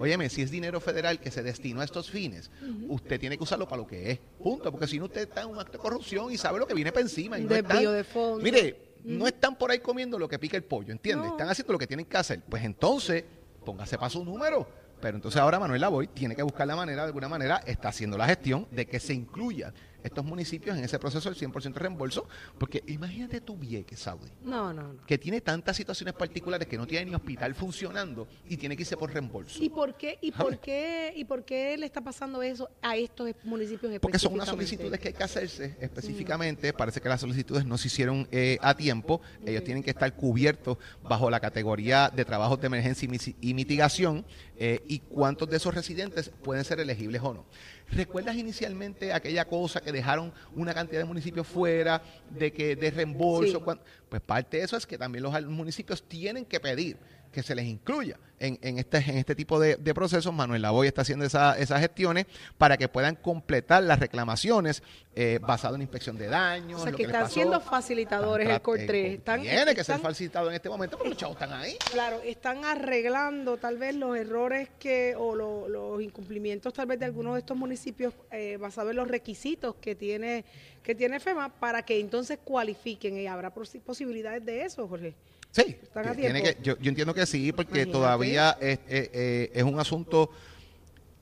Óyeme, 0.00 0.28
si 0.28 0.42
es 0.42 0.50
dinero 0.50 0.80
federal 0.80 1.20
que 1.20 1.30
se 1.30 1.42
destinó 1.42 1.80
a 1.80 1.84
estos 1.84 2.10
fines, 2.10 2.50
usted 2.88 3.18
tiene 3.20 3.36
que 3.36 3.44
usarlo 3.44 3.66
para 3.68 3.82
lo 3.82 3.86
que 3.86 4.10
es. 4.12 4.18
Punto. 4.42 4.70
Porque 4.70 4.86
si 4.86 4.98
no, 4.98 5.06
usted 5.06 5.22
está 5.22 5.42
en 5.42 5.48
un 5.50 5.58
acto 5.58 5.72
de 5.72 5.78
corrupción 5.78 6.32
y 6.32 6.36
sabe 6.38 6.58
lo 6.58 6.66
que 6.66 6.74
viene 6.74 6.92
para 6.92 7.02
encima. 7.02 7.38
Y 7.38 7.44
no 7.44 7.54
están- 7.54 7.82
de 7.92 8.04
fondos. 8.04 8.42
Mire, 8.42 8.96
no 9.04 9.26
están 9.26 9.56
por 9.56 9.70
ahí 9.70 9.78
comiendo 9.78 10.18
lo 10.18 10.28
que 10.28 10.38
pica 10.38 10.56
el 10.56 10.64
pollo, 10.64 10.92
¿entiendes? 10.92 11.26
No. 11.26 11.32
Están 11.32 11.48
haciendo 11.48 11.72
lo 11.72 11.78
que 11.78 11.86
tienen 11.86 12.06
que 12.06 12.16
hacer. 12.16 12.40
Pues 12.48 12.64
entonces, 12.64 13.24
póngase 13.64 13.96
para 13.96 14.10
su 14.10 14.24
número. 14.24 14.68
Pero 15.00 15.16
entonces 15.16 15.40
ahora 15.40 15.60
Manuel 15.60 15.80
Lavoy 15.80 16.08
tiene 16.08 16.34
que 16.34 16.42
buscar 16.42 16.66
la 16.66 16.74
manera, 16.74 17.02
de 17.02 17.08
alguna 17.08 17.28
manera, 17.28 17.62
está 17.66 17.90
haciendo 17.90 18.18
la 18.18 18.26
gestión 18.26 18.66
de 18.72 18.84
que 18.86 18.98
se 18.98 19.14
incluyan 19.14 19.72
estos 20.02 20.24
municipios 20.24 20.76
en 20.76 20.84
ese 20.84 20.98
proceso 20.98 21.30
del 21.30 21.38
100% 21.38 21.72
de 21.74 21.80
reembolso. 21.80 22.28
Porque 22.58 22.82
imagínate 22.86 23.40
tu 23.40 23.56
Vieques, 23.56 23.98
Saudi 23.98 24.30
No, 24.42 24.72
no, 24.72 24.92
no. 24.94 25.06
que 25.06 25.18
tiene 25.18 25.40
tantas 25.40 25.76
situaciones 25.76 26.14
particulares 26.14 26.66
que 26.68 26.76
no 26.76 26.86
tiene 26.86 27.06
ni 27.06 27.14
hospital 27.14 27.54
funcionando 27.54 28.26
y 28.48 28.56
tiene 28.56 28.76
que 28.76 28.82
irse 28.82 28.96
por 28.96 29.12
reembolso. 29.12 29.62
¿Y 29.62 29.68
por 29.68 29.96
qué 29.96 30.18
y 30.20 30.32
por 30.32 30.58
qué 30.58 31.12
y 31.16 31.24
por 31.24 31.44
qué 31.44 31.76
le 31.76 31.86
está 31.86 32.00
pasando 32.00 32.42
eso 32.42 32.68
a 32.82 32.96
estos 32.96 33.30
municipios 33.44 33.98
Porque 34.00 34.18
son 34.18 34.34
unas 34.34 34.48
solicitudes 34.48 34.98
que 35.00 35.08
hay 35.08 35.14
que 35.14 35.24
hacerse 35.24 35.76
específicamente. 35.80 36.72
Parece 36.72 37.00
que 37.00 37.08
las 37.08 37.20
solicitudes 37.20 37.64
no 37.64 37.76
se 37.78 37.88
hicieron 37.88 38.28
eh, 38.30 38.58
a 38.60 38.76
tiempo. 38.76 39.20
Ellos 39.44 39.64
tienen 39.64 39.82
que 39.82 39.90
estar 39.90 40.14
cubiertos 40.14 40.78
bajo 41.02 41.30
la 41.30 41.40
categoría 41.40 42.10
de 42.14 42.24
trabajos 42.24 42.60
de 42.60 42.66
emergencia 42.66 43.08
y 43.40 43.54
mitigación. 43.54 44.24
eh, 44.60 44.82
y 44.88 44.98
cuántos 44.98 45.48
de 45.48 45.56
esos 45.56 45.72
residentes 45.74 46.30
pueden 46.42 46.64
ser 46.64 46.80
elegibles 46.80 47.22
o 47.22 47.32
no. 47.32 47.44
¿Recuerdas 47.90 48.36
inicialmente 48.36 49.12
aquella 49.12 49.46
cosa 49.46 49.80
que 49.80 49.92
dejaron 49.92 50.32
una 50.54 50.74
cantidad 50.74 51.00
de 51.00 51.04
municipios 51.06 51.46
fuera 51.46 52.02
de 52.30 52.52
que 52.52 52.76
de 52.76 52.90
reembolso? 52.90 53.58
Sí. 53.66 53.80
Pues 54.08 54.20
parte 54.22 54.58
de 54.58 54.64
eso 54.64 54.76
es 54.76 54.86
que 54.86 54.98
también 54.98 55.22
los 55.22 55.34
al- 55.34 55.46
municipios 55.48 56.02
tienen 56.02 56.44
que 56.44 56.60
pedir 56.60 56.96
que 57.38 57.46
se 57.46 57.54
les 57.54 57.66
incluya 57.66 58.18
en, 58.40 58.58
en 58.62 58.78
este, 58.78 58.98
en 58.98 59.16
este 59.18 59.34
tipo 59.34 59.58
de, 59.60 59.76
de 59.76 59.94
procesos. 59.94 60.32
Manuel 60.34 60.62
Lavoy 60.62 60.86
está 60.88 61.02
haciendo 61.02 61.24
esa- 61.24 61.56
esas 61.58 61.80
gestiones 61.80 62.26
para 62.56 62.76
que 62.76 62.88
puedan 62.88 63.14
completar 63.16 63.82
las 63.84 63.98
reclamaciones 64.00 64.82
eh, 65.14 65.38
basado 65.40 65.74
en 65.76 65.82
inspección 65.82 66.16
de 66.18 66.26
daños. 66.28 66.80
O 66.80 66.84
sea, 66.84 66.92
que 66.92 67.02
están 67.04 67.22
pasó. 67.22 67.34
siendo 67.34 67.60
facilitadores 67.60 68.46
el 68.48 68.54
Están 68.56 68.74
tra- 68.74 68.86
COR3. 68.86 68.94
eh, 68.94 69.14
Están, 69.14 69.40
tiene 69.42 69.74
que 69.74 69.84
ser 69.84 69.98
facilitado 70.00 70.48
en 70.48 70.54
este 70.56 70.68
momento 70.68 70.96
porque 70.96 71.10
los 71.10 71.18
chavos 71.18 71.36
están 71.36 71.52
ahí. 71.52 71.76
Claro, 71.92 72.20
están 72.24 72.64
arreglando 72.64 73.56
tal 73.56 73.78
vez 73.78 73.94
los 73.94 74.16
errores 74.16 74.68
que 74.78 75.14
o 75.16 75.34
lo- 75.34 75.68
los 75.68 76.02
incumplimientos 76.02 76.72
tal 76.74 76.86
vez 76.86 76.98
de 76.98 77.04
algunos 77.06 77.34
de 77.34 77.40
estos 77.40 77.56
municipios 77.56 78.14
eh, 78.30 78.56
basado 78.56 78.90
en 78.90 78.96
los 78.96 79.08
requisitos 79.08 79.76
que 79.80 79.94
tiene 79.94 80.44
que 80.82 80.94
tiene 80.94 81.20
FEMA 81.20 81.50
para 81.50 81.82
que 81.82 82.00
entonces 82.00 82.38
cualifiquen 82.42 83.18
y 83.18 83.26
habrá 83.26 83.52
posi- 83.54 83.80
posibilidades 83.80 84.44
de 84.46 84.62
eso, 84.62 84.88
Jorge. 84.88 85.14
Sí, 85.50 85.78
¿Están 85.82 86.08
a 86.08 86.10
que 86.14 86.22
tiene 86.22 86.42
que, 86.42 86.58
yo, 86.62 86.78
yo 86.78 86.88
entiendo 86.88 87.14
que 87.14 87.26
sí, 87.26 87.52
porque 87.52 87.82
Imagínate. 87.82 87.92
todavía 87.92 88.56
es, 88.60 88.78
eh, 88.88 89.10
eh, 89.12 89.50
es 89.54 89.62
un 89.62 89.80
asunto, 89.80 90.30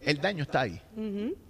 el 0.00 0.20
daño 0.20 0.42
está 0.42 0.62
ahí 0.62 0.80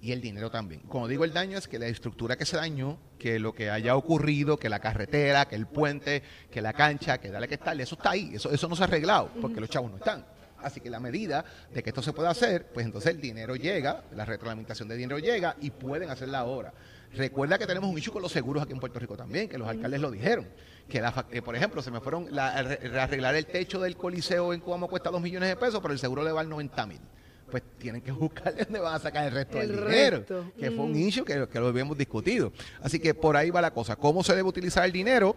y 0.01 0.13
el 0.13 0.21
dinero 0.21 0.51
también. 0.51 0.83
Cuando 0.83 1.09
digo 1.09 1.25
el 1.25 1.33
daño 1.33 1.59
es 1.59 1.69
que 1.69 1.79
la 1.79 1.87
estructura 1.87 2.37
que 2.37 2.45
se 2.45 2.57
dañó, 2.57 2.99
que 3.19 3.39
lo 3.39 3.55
que 3.55 3.71
haya 3.71 3.97
ocurrido, 3.97 4.59
que 4.59 4.69
la 4.69 4.79
carretera, 4.79 5.47
que 5.49 5.57
el 5.57 5.67
puente, 5.67 6.23
que 6.51 6.61
la 6.61 6.73
cancha, 6.73 7.19
que 7.19 7.31
dale 7.31 7.49
que 7.49 7.59
tal, 7.59 7.81
eso 7.81 7.97
está 7.97 8.11
ahí, 8.11 8.33
eso, 8.35 8.51
eso 8.51 8.69
no 8.69 8.77
se 8.77 8.83
ha 8.83 8.87
arreglado, 8.87 9.31
porque 9.41 9.61
los 9.61 9.71
chavos 9.71 9.91
no 9.91 9.97
están. 9.97 10.25
Así 10.63 10.81
que 10.81 10.91
la 10.91 11.01
medida 11.01 11.45
de 11.73 11.83
que 11.83 11.91
esto 11.91 12.03
se 12.03 12.13
pueda 12.13 12.31
hacer, 12.31 12.67
pues 12.73 12.87
entonces 12.87 13.15
el 13.15 13.21
dinero 13.21 13.57
llega, 13.57 14.05
la 14.15 14.25
retroalimentación 14.25 14.89
de 14.89 14.97
dinero 14.97 15.19
llega 15.19 15.57
y 15.61 15.71
pueden 15.71 16.11
hacer 16.11 16.29
la 16.29 16.45
obra. 16.45 16.73
Recuerda 17.17 17.59
que 17.59 17.67
tenemos 17.67 17.89
un 17.91 17.97
issue 17.99 18.13
con 18.13 18.23
los 18.23 18.31
seguros 18.33 18.63
aquí 18.63 18.73
en 18.73 18.81
Puerto 18.81 18.99
Rico 18.99 19.17
también, 19.17 19.49
que 19.49 19.59
los 19.59 19.67
alcaldes 19.69 20.01
lo 20.01 20.11
dijeron. 20.11 20.47
Que, 20.89 21.01
la, 21.01 21.13
que, 21.31 21.43
por 21.43 21.57
ejemplo, 21.57 21.83
se 21.83 21.91
me 21.91 22.01
fueron 22.01 22.29
la- 22.31 22.51
arreglar 22.55 23.35
el 23.35 23.47
techo 23.47 23.81
del 23.81 23.97
coliseo 23.97 24.53
en 24.53 24.61
Cuamo 24.61 24.87
cuesta 24.89 25.11
dos 25.11 25.21
millones 25.21 25.49
de 25.49 25.57
pesos, 25.57 25.81
pero 25.81 25.93
el 25.93 25.99
seguro 25.99 26.23
le 26.23 26.31
va 26.33 26.41
al 26.43 26.49
90 26.49 26.87
mil. 26.87 27.01
Pues 27.51 27.63
tienen 27.79 28.03
que 28.03 28.13
buscarle 28.13 28.65
dónde 28.65 28.81
van 28.81 28.95
a 28.95 28.99
sacar 28.99 29.25
el 29.27 29.33
resto 29.33 29.61
El 29.61 29.69
del 29.69 29.85
dinero. 29.87 30.17
resto. 30.19 30.53
Que 30.59 30.71
fue 30.71 30.85
un 30.85 30.93
Mm. 30.93 30.97
issue 31.09 31.25
que, 31.25 31.49
que 31.49 31.61
lo 31.61 31.69
habíamos 31.69 31.97
discutido. 31.99 32.53
Así 32.83 32.99
que 33.01 33.15
por 33.15 33.37
ahí 33.37 33.51
va 33.51 33.61
la 33.61 33.73
cosa. 33.73 33.97
¿Cómo 33.97 34.23
se 34.23 34.35
debe 34.37 34.49
utilizar 34.49 34.85
el 34.85 34.93
dinero? 34.93 35.37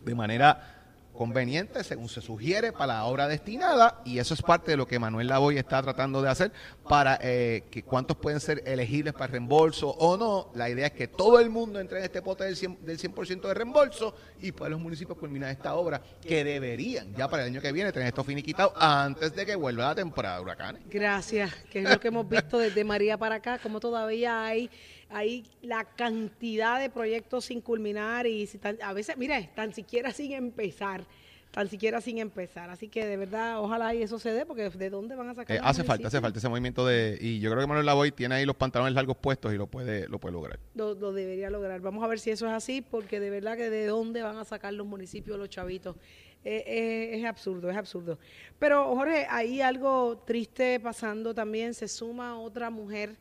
De 0.00 0.14
manera 0.14 0.79
conveniente, 1.20 1.84
según 1.84 2.08
se 2.08 2.22
sugiere, 2.22 2.72
para 2.72 2.94
la 2.94 3.04
obra 3.04 3.28
destinada, 3.28 4.00
y 4.06 4.20
eso 4.20 4.32
es 4.32 4.40
parte 4.40 4.70
de 4.70 4.78
lo 4.78 4.86
que 4.86 4.98
Manuel 4.98 5.26
Lavoy 5.26 5.58
está 5.58 5.82
tratando 5.82 6.22
de 6.22 6.30
hacer 6.30 6.50
para 6.88 7.18
eh, 7.20 7.64
que 7.70 7.82
cuántos 7.82 8.16
pueden 8.16 8.40
ser 8.40 8.62
elegibles 8.64 9.12
para 9.12 9.26
reembolso 9.26 9.90
o 9.90 10.16
no. 10.16 10.50
La 10.54 10.70
idea 10.70 10.86
es 10.86 10.92
que 10.92 11.08
todo 11.08 11.38
el 11.38 11.50
mundo 11.50 11.78
entre 11.78 11.98
en 11.98 12.04
este 12.04 12.22
pote 12.22 12.44
del 12.44 12.56
100%, 12.56 12.78
del 12.78 12.98
100 12.98 13.40
de 13.42 13.52
reembolso 13.52 14.14
y 14.40 14.52
pues 14.52 14.70
los 14.70 14.80
municipios 14.80 15.18
culminar 15.18 15.50
esta 15.50 15.74
obra 15.74 16.00
que 16.26 16.42
deberían 16.42 17.14
ya 17.14 17.28
para 17.28 17.42
el 17.42 17.50
año 17.50 17.60
que 17.60 17.70
viene 17.70 17.92
tener 17.92 18.08
esto 18.08 18.24
finiquitado 18.24 18.72
antes 18.74 19.36
de 19.36 19.44
que 19.44 19.56
vuelva 19.56 19.88
la 19.88 19.94
temporada 19.94 20.36
de 20.36 20.42
huracanes. 20.42 20.82
Gracias, 20.88 21.54
que 21.70 21.80
es 21.80 21.90
lo 21.90 22.00
que 22.00 22.08
hemos 22.08 22.26
visto 22.26 22.56
desde 22.56 22.82
María 22.82 23.18
para 23.18 23.34
acá, 23.34 23.58
como 23.58 23.78
todavía 23.78 24.42
hay, 24.42 24.70
hay 25.10 25.44
la 25.62 25.84
cantidad 25.84 26.80
de 26.80 26.90
proyectos 26.90 27.46
sin 27.46 27.60
culminar 27.60 28.26
y 28.26 28.46
si 28.46 28.58
tan- 28.58 28.78
a 28.82 28.92
veces, 28.92 29.16
mire, 29.16 29.50
tan 29.54 29.72
siquiera 29.74 30.12
sin 30.12 30.32
empezar, 30.32 31.04
tan 31.50 31.68
siquiera 31.68 32.00
sin 32.00 32.18
empezar. 32.18 32.70
Así 32.70 32.88
que 32.88 33.04
de 33.04 33.16
verdad, 33.16 33.60
ojalá 33.60 33.92
y 33.94 34.02
eso 34.02 34.18
se 34.20 34.32
dé, 34.32 34.46
porque 34.46 34.70
¿de 34.70 34.88
dónde 34.90 35.16
van 35.16 35.28
a 35.28 35.34
sacar? 35.34 35.56
Eh, 35.56 35.60
hace 35.62 35.82
falta, 35.82 36.06
hace 36.08 36.20
falta 36.20 36.38
ese 36.38 36.48
movimiento 36.48 36.86
de... 36.86 37.18
Y 37.20 37.40
yo 37.40 37.50
creo 37.50 37.60
que 37.62 37.66
Manuel 37.66 37.86
Lavoy 37.86 38.12
tiene 38.12 38.36
ahí 38.36 38.46
los 38.46 38.54
pantalones 38.56 38.94
largos 38.94 39.16
puestos 39.16 39.52
y 39.52 39.56
lo 39.56 39.66
puede, 39.66 40.08
lo 40.08 40.18
puede 40.20 40.32
lograr. 40.34 40.60
Lo, 40.74 40.94
lo 40.94 41.12
debería 41.12 41.50
lograr. 41.50 41.80
Vamos 41.80 42.04
a 42.04 42.06
ver 42.06 42.20
si 42.20 42.30
eso 42.30 42.46
es 42.46 42.52
así, 42.52 42.80
porque 42.82 43.18
de 43.18 43.30
verdad 43.30 43.56
que 43.56 43.68
de 43.68 43.86
dónde 43.86 44.22
van 44.22 44.36
a 44.36 44.44
sacar 44.44 44.72
los 44.74 44.86
municipios 44.86 45.36
los 45.38 45.48
chavitos. 45.48 45.96
Eh, 46.44 46.62
eh, 46.66 47.18
es 47.18 47.24
absurdo, 47.26 47.68
es 47.68 47.76
absurdo. 47.76 48.18
Pero 48.58 48.94
Jorge, 48.94 49.26
hay 49.28 49.60
algo 49.60 50.22
triste 50.24 50.78
pasando 50.80 51.34
también. 51.34 51.74
Se 51.74 51.88
suma 51.88 52.38
otra 52.38 52.70
mujer 52.70 53.16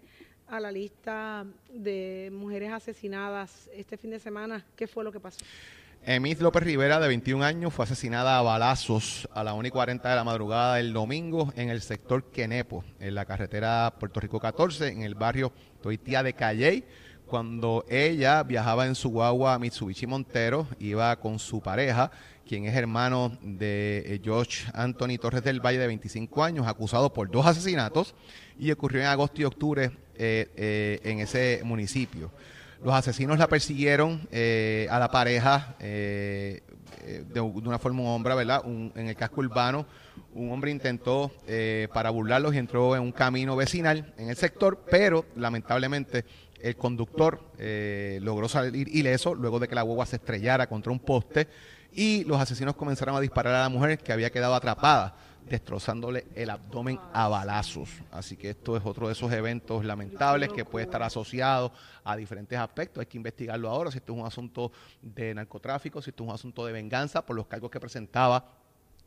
a 0.50 0.60
la 0.60 0.72
lista 0.72 1.46
de 1.72 2.30
mujeres 2.34 2.72
asesinadas 2.72 3.70
este 3.74 3.98
fin 3.98 4.12
de 4.12 4.20
semana. 4.20 4.66
¿Qué 4.76 4.88
fue 4.88 5.04
lo 5.04 5.12
que 5.12 5.20
pasó? 5.20 5.40
Emith 6.06 6.40
López 6.40 6.64
Rivera, 6.64 7.00
de 7.00 7.08
21 7.10 7.44
años, 7.44 7.74
fue 7.74 7.84
asesinada 7.84 8.40
a 8.40 8.42
balazos 8.42 9.28
a 9.34 9.44
la 9.44 9.54
1 9.54 9.68
y 9.68 9.72
40 9.72 10.10
de 10.10 10.16
la 10.16 10.24
madrugada 10.24 10.76
del 10.76 10.94
domingo 10.94 11.52
en 11.56 11.70
el 11.70 11.82
sector 11.82 12.32
Quenepo, 12.32 12.86
en 13.00 13.16
la 13.16 13.26
carretera 13.26 13.94
Puerto 14.00 14.20
Rico 14.22 14.40
14, 14.40 14.88
en 14.88 15.02
el 15.04 15.16
barrio 15.16 15.52
Toitía 15.82 16.24
de 16.24 16.34
Calley, 16.34 16.86
cuando 17.30 17.86
ella 17.88 18.44
viajaba 18.44 18.88
en 18.88 18.96
su 18.96 19.10
guagua 19.10 19.60
Mitsubishi 19.60 20.08
Montero, 20.08 20.68
iba 20.80 21.16
con 21.18 21.38
su 21.38 21.62
pareja, 21.62 22.12
quien 22.48 22.66
es 22.66 22.76
hermano 22.76 23.38
de 23.42 24.04
eh, 24.06 24.22
George 24.24 24.66
Anthony 24.74 25.20
Torres 25.22 25.44
del 25.44 25.64
Valle, 25.64 25.78
de 25.78 25.88
25 25.88 26.44
años, 26.44 26.68
acusado 26.68 27.14
por 27.14 27.30
dos 27.30 27.46
asesinatos, 27.46 28.16
y 28.58 28.72
ocurrió 28.72 29.02
en 29.02 29.08
agosto 29.08 29.42
y 29.42 29.46
octubre 29.46 29.92
eh, 30.16 30.50
eh, 30.56 31.00
en 31.04 31.20
ese 31.20 31.62
municipio. 31.64 32.32
Los 32.84 32.96
asesinos 32.96 33.38
la 33.38 33.48
persiguieron 33.48 34.28
a 34.32 35.00
la 35.00 35.10
pareja 35.12 35.76
de, 35.80 36.62
una 37.42 37.78
forma 37.78 38.18
¿verdad? 38.36 38.64
En 38.66 39.08
el 39.08 39.16
casco 39.18 39.42
urbano, 39.42 39.86
un 40.34 40.50
hombre 40.54 40.72
intentó 40.72 41.30
para 41.94 42.10
burlarlos 42.10 42.56
y 42.56 42.58
entró 42.58 42.96
en 42.96 43.02
un 43.02 43.12
camino 43.12 43.58
vecinal 43.58 44.14
en 44.18 44.30
el 44.30 44.38
sector, 44.38 44.82
pero 44.90 45.26
lamentablemente 45.36 46.24
el 46.62 46.76
conductor 46.76 47.52
eh, 47.58 48.20
logró 48.22 48.48
salir 48.48 48.88
ileso 48.96 49.36
luego 49.36 49.60
de 49.60 49.68
que 49.68 49.76
la 49.76 49.82
guagua 49.82 50.06
se 50.06 50.18
estrellara 50.18 50.68
contra 50.68 50.92
un 50.92 51.00
poste 51.00 51.48
y 51.92 52.24
los 52.26 52.40
asesinos 52.40 52.76
comenzaron 52.76 53.16
a 53.16 53.20
disparar 53.20 53.56
a 53.56 53.62
la 53.62 53.70
mujer 53.70 53.98
que 53.98 54.14
había 54.14 54.30
quedado 54.30 54.56
atrapada 54.56 55.16
destrozándole 55.50 56.28
el 56.36 56.50
abdomen 56.50 57.00
a 57.12 57.28
balazos. 57.28 57.90
Así 58.12 58.38
que 58.38 58.52
esto 58.52 58.78
es 58.78 58.86
otro 58.86 59.08
de 59.08 59.14
esos 59.14 59.32
eventos 59.32 59.84
lamentables 59.84 60.50
que 60.54 60.64
puede 60.64 60.86
estar 60.86 61.02
asociado 61.02 61.72
a 62.04 62.16
diferentes 62.16 62.58
aspectos. 62.58 63.02
Hay 63.02 63.08
que 63.08 63.18
investigarlo 63.18 63.70
ahora, 63.70 63.92
si 63.92 63.98
esto 63.98 64.14
es 64.14 64.20
un 64.20 64.26
asunto 64.26 64.72
de 65.02 65.34
narcotráfico, 65.34 66.02
si 66.02 66.12
esto 66.12 66.24
es 66.24 66.30
un 66.30 66.36
asunto 66.36 66.66
de 66.66 66.74
venganza 66.74 67.26
por 67.26 67.36
los 67.36 67.48
cargos 67.48 67.72
que 67.72 67.80
presentaba 67.80 68.59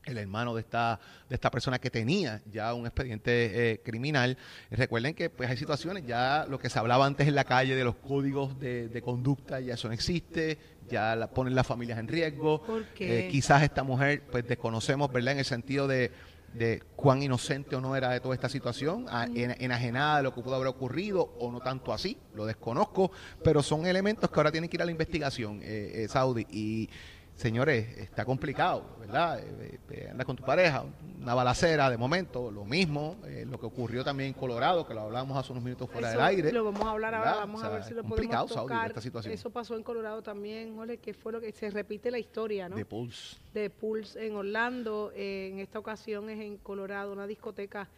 el 0.05 0.19
hermano 0.19 0.55
de 0.55 0.61
esta, 0.61 0.99
de 1.29 1.35
esta 1.35 1.51
persona 1.51 1.79
que 1.79 1.91
tenía 1.91 2.41
ya 2.51 2.75
un 2.75 2.87
expediente 2.87 3.73
eh, 3.73 3.81
criminal. 3.83 4.37
Recuerden 4.71 5.15
que 5.15 5.31
pues 5.31 5.49
hay 5.51 5.57
situaciones, 5.57 6.07
ya 6.07 6.47
lo 6.49 6.59
que 6.59 6.69
se 6.69 6.79
hablaba 6.79 7.07
antes 7.07 7.29
en 7.29 7.35
la 7.35 7.45
calle 7.45 7.75
de 7.75 7.85
los 7.85 7.97
códigos 7.97 8.59
de, 8.59 9.03
conducta, 9.05 9.61
ya 9.61 9.75
eso 9.75 9.89
no 9.89 9.95
existe, 9.95 10.59
ya 10.89 11.17
la, 11.17 11.29
ponen 11.29 11.55
las 11.55 11.67
familias 11.67 11.99
en 11.99 12.09
riesgo. 12.09 12.63
Eh, 12.99 13.29
quizás 13.31 13.63
esta 13.63 13.83
mujer, 13.83 14.23
pues 14.31 14.47
desconocemos, 14.47 15.13
¿verdad? 15.13 15.33
En 15.33 15.39
el 15.41 15.45
sentido 15.45 15.87
de 15.87 16.11
de 16.53 16.83
cuán 16.97 17.23
inocente 17.23 17.77
o 17.77 17.81
no 17.81 17.97
era 17.97 18.11
de 18.11 18.21
toda 18.21 18.35
esta 18.35 18.49
situación, 18.49 19.07
enajenada 19.35 20.19
de 20.19 20.23
lo 20.25 20.35
que 20.35 20.43
pudo 20.43 20.55
haber 20.55 20.69
ocurrido 20.69 21.35
o 21.39 21.51
no 21.51 21.61
tanto 21.61 21.93
así, 21.93 22.19
lo 22.35 22.45
desconozco, 22.45 23.11
pero 23.43 23.63
son 23.63 23.87
elementos 23.87 24.31
que 24.31 24.39
ahora 24.39 24.53
tienen 24.53 24.69
que 24.69 24.77
ir 24.77 24.83
a 24.83 24.85
la 24.85 24.91
investigación, 24.91 25.61
eh, 25.63 26.05
eh 26.05 26.09
Saudi, 26.09 26.47
y 26.51 26.91
señores, 27.37 27.99
está 27.99 28.25
complicado, 28.25 28.85
¿verdad? 29.01 29.41
Eh, 29.41 29.79
eh, 29.91 30.09
andas 30.11 30.27
con 30.27 30.37
tu 30.37 30.45
pareja, 30.45 30.85
una 31.21 31.35
balacera 31.35 31.91
de 31.91 31.97
momento, 31.97 32.51
lo 32.51 32.65
mismo, 32.65 33.17
eh, 33.27 33.45
lo 33.49 33.59
que 33.59 33.67
ocurrió 33.67 34.05
también 34.05 34.29
en 34.29 34.35
Colorado, 34.35 34.87
que 34.87 34.95
lo 34.95 35.03
hablábamos 35.03 35.37
hace 35.37 35.53
unos 35.53 35.65
minutos 35.65 35.91
fuera 35.91 36.11
del 36.11 36.21
aire. 36.21 36.53
Lo 36.53 36.65
vamos 36.65 36.85
a 36.85 36.91
hablar 36.91 37.15
ahora, 37.15 37.35
vamos 37.37 37.63
a 37.63 37.69
ver 37.69 37.85
si 37.85 37.95
lo 37.95 38.05
podemos 38.05 38.51
tocar. 38.51 38.89
Esta 38.89 39.01
situación. 39.01 39.35
Eso 39.35 39.51
pasó 39.51 39.77
en 39.77 39.83
Colorado 39.83 40.23
también, 40.23 40.79
Ole, 40.79 40.99
que 40.99 41.15
fue 41.15 41.33
lo 41.33 41.41
que 41.41 41.53
se 41.53 41.71
repite 41.71 42.11
la 42.11 42.19
historia, 42.19 42.69
¿no? 42.69 42.77
De 42.77 42.85
Pulse. 42.85 43.37
De 43.53 43.71
Pulse 43.71 44.27
en 44.27 44.37
Orlando, 44.37 45.13
en 45.15 45.59
esta 45.59 45.79
ocasión 45.79 46.31
es 46.31 46.41
en 46.41 46.59
Colorado, 46.59 47.13
una 47.13 47.27
discoteca 47.27 47.89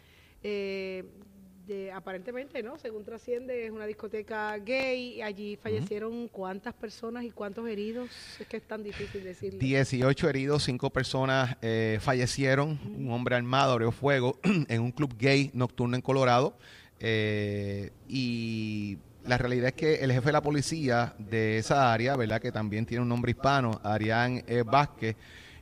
eh, 0.46 1.02
aparentemente, 1.92 2.62
¿no? 2.62 2.78
Según 2.78 3.04
trasciende, 3.04 3.66
es 3.66 3.70
una 3.70 3.86
discoteca 3.86 4.56
gay. 4.58 5.22
Allí 5.22 5.56
fallecieron 5.56 6.28
cuántas 6.28 6.74
personas 6.74 7.24
y 7.24 7.30
cuántos 7.30 7.68
heridos. 7.68 8.10
Es 8.38 8.46
que 8.46 8.58
es 8.58 8.62
tan 8.62 8.82
difícil 8.82 9.24
decirlo. 9.24 9.58
18 9.58 10.28
heridos, 10.28 10.64
5 10.64 10.90
personas 10.90 11.56
eh, 11.62 11.98
fallecieron. 12.00 12.78
Un 12.84 13.10
hombre 13.10 13.36
armado 13.36 13.72
abrió 13.72 13.92
fuego 13.92 14.38
en 14.68 14.80
un 14.80 14.92
club 14.92 15.14
gay 15.18 15.50
nocturno 15.54 15.96
en 15.96 16.02
Colorado. 16.02 16.56
Eh, 17.00 17.90
y 18.08 18.98
la 19.24 19.38
realidad 19.38 19.68
es 19.68 19.74
que 19.74 19.94
el 19.96 20.12
jefe 20.12 20.26
de 20.26 20.32
la 20.32 20.42
policía 20.42 21.14
de 21.18 21.58
esa 21.58 21.92
área, 21.92 22.16
¿verdad? 22.16 22.40
Que 22.40 22.52
también 22.52 22.86
tiene 22.86 23.02
un 23.02 23.08
nombre 23.08 23.30
hispano, 23.30 23.80
Arián 23.82 24.42
e. 24.46 24.62
Vázquez, 24.62 25.16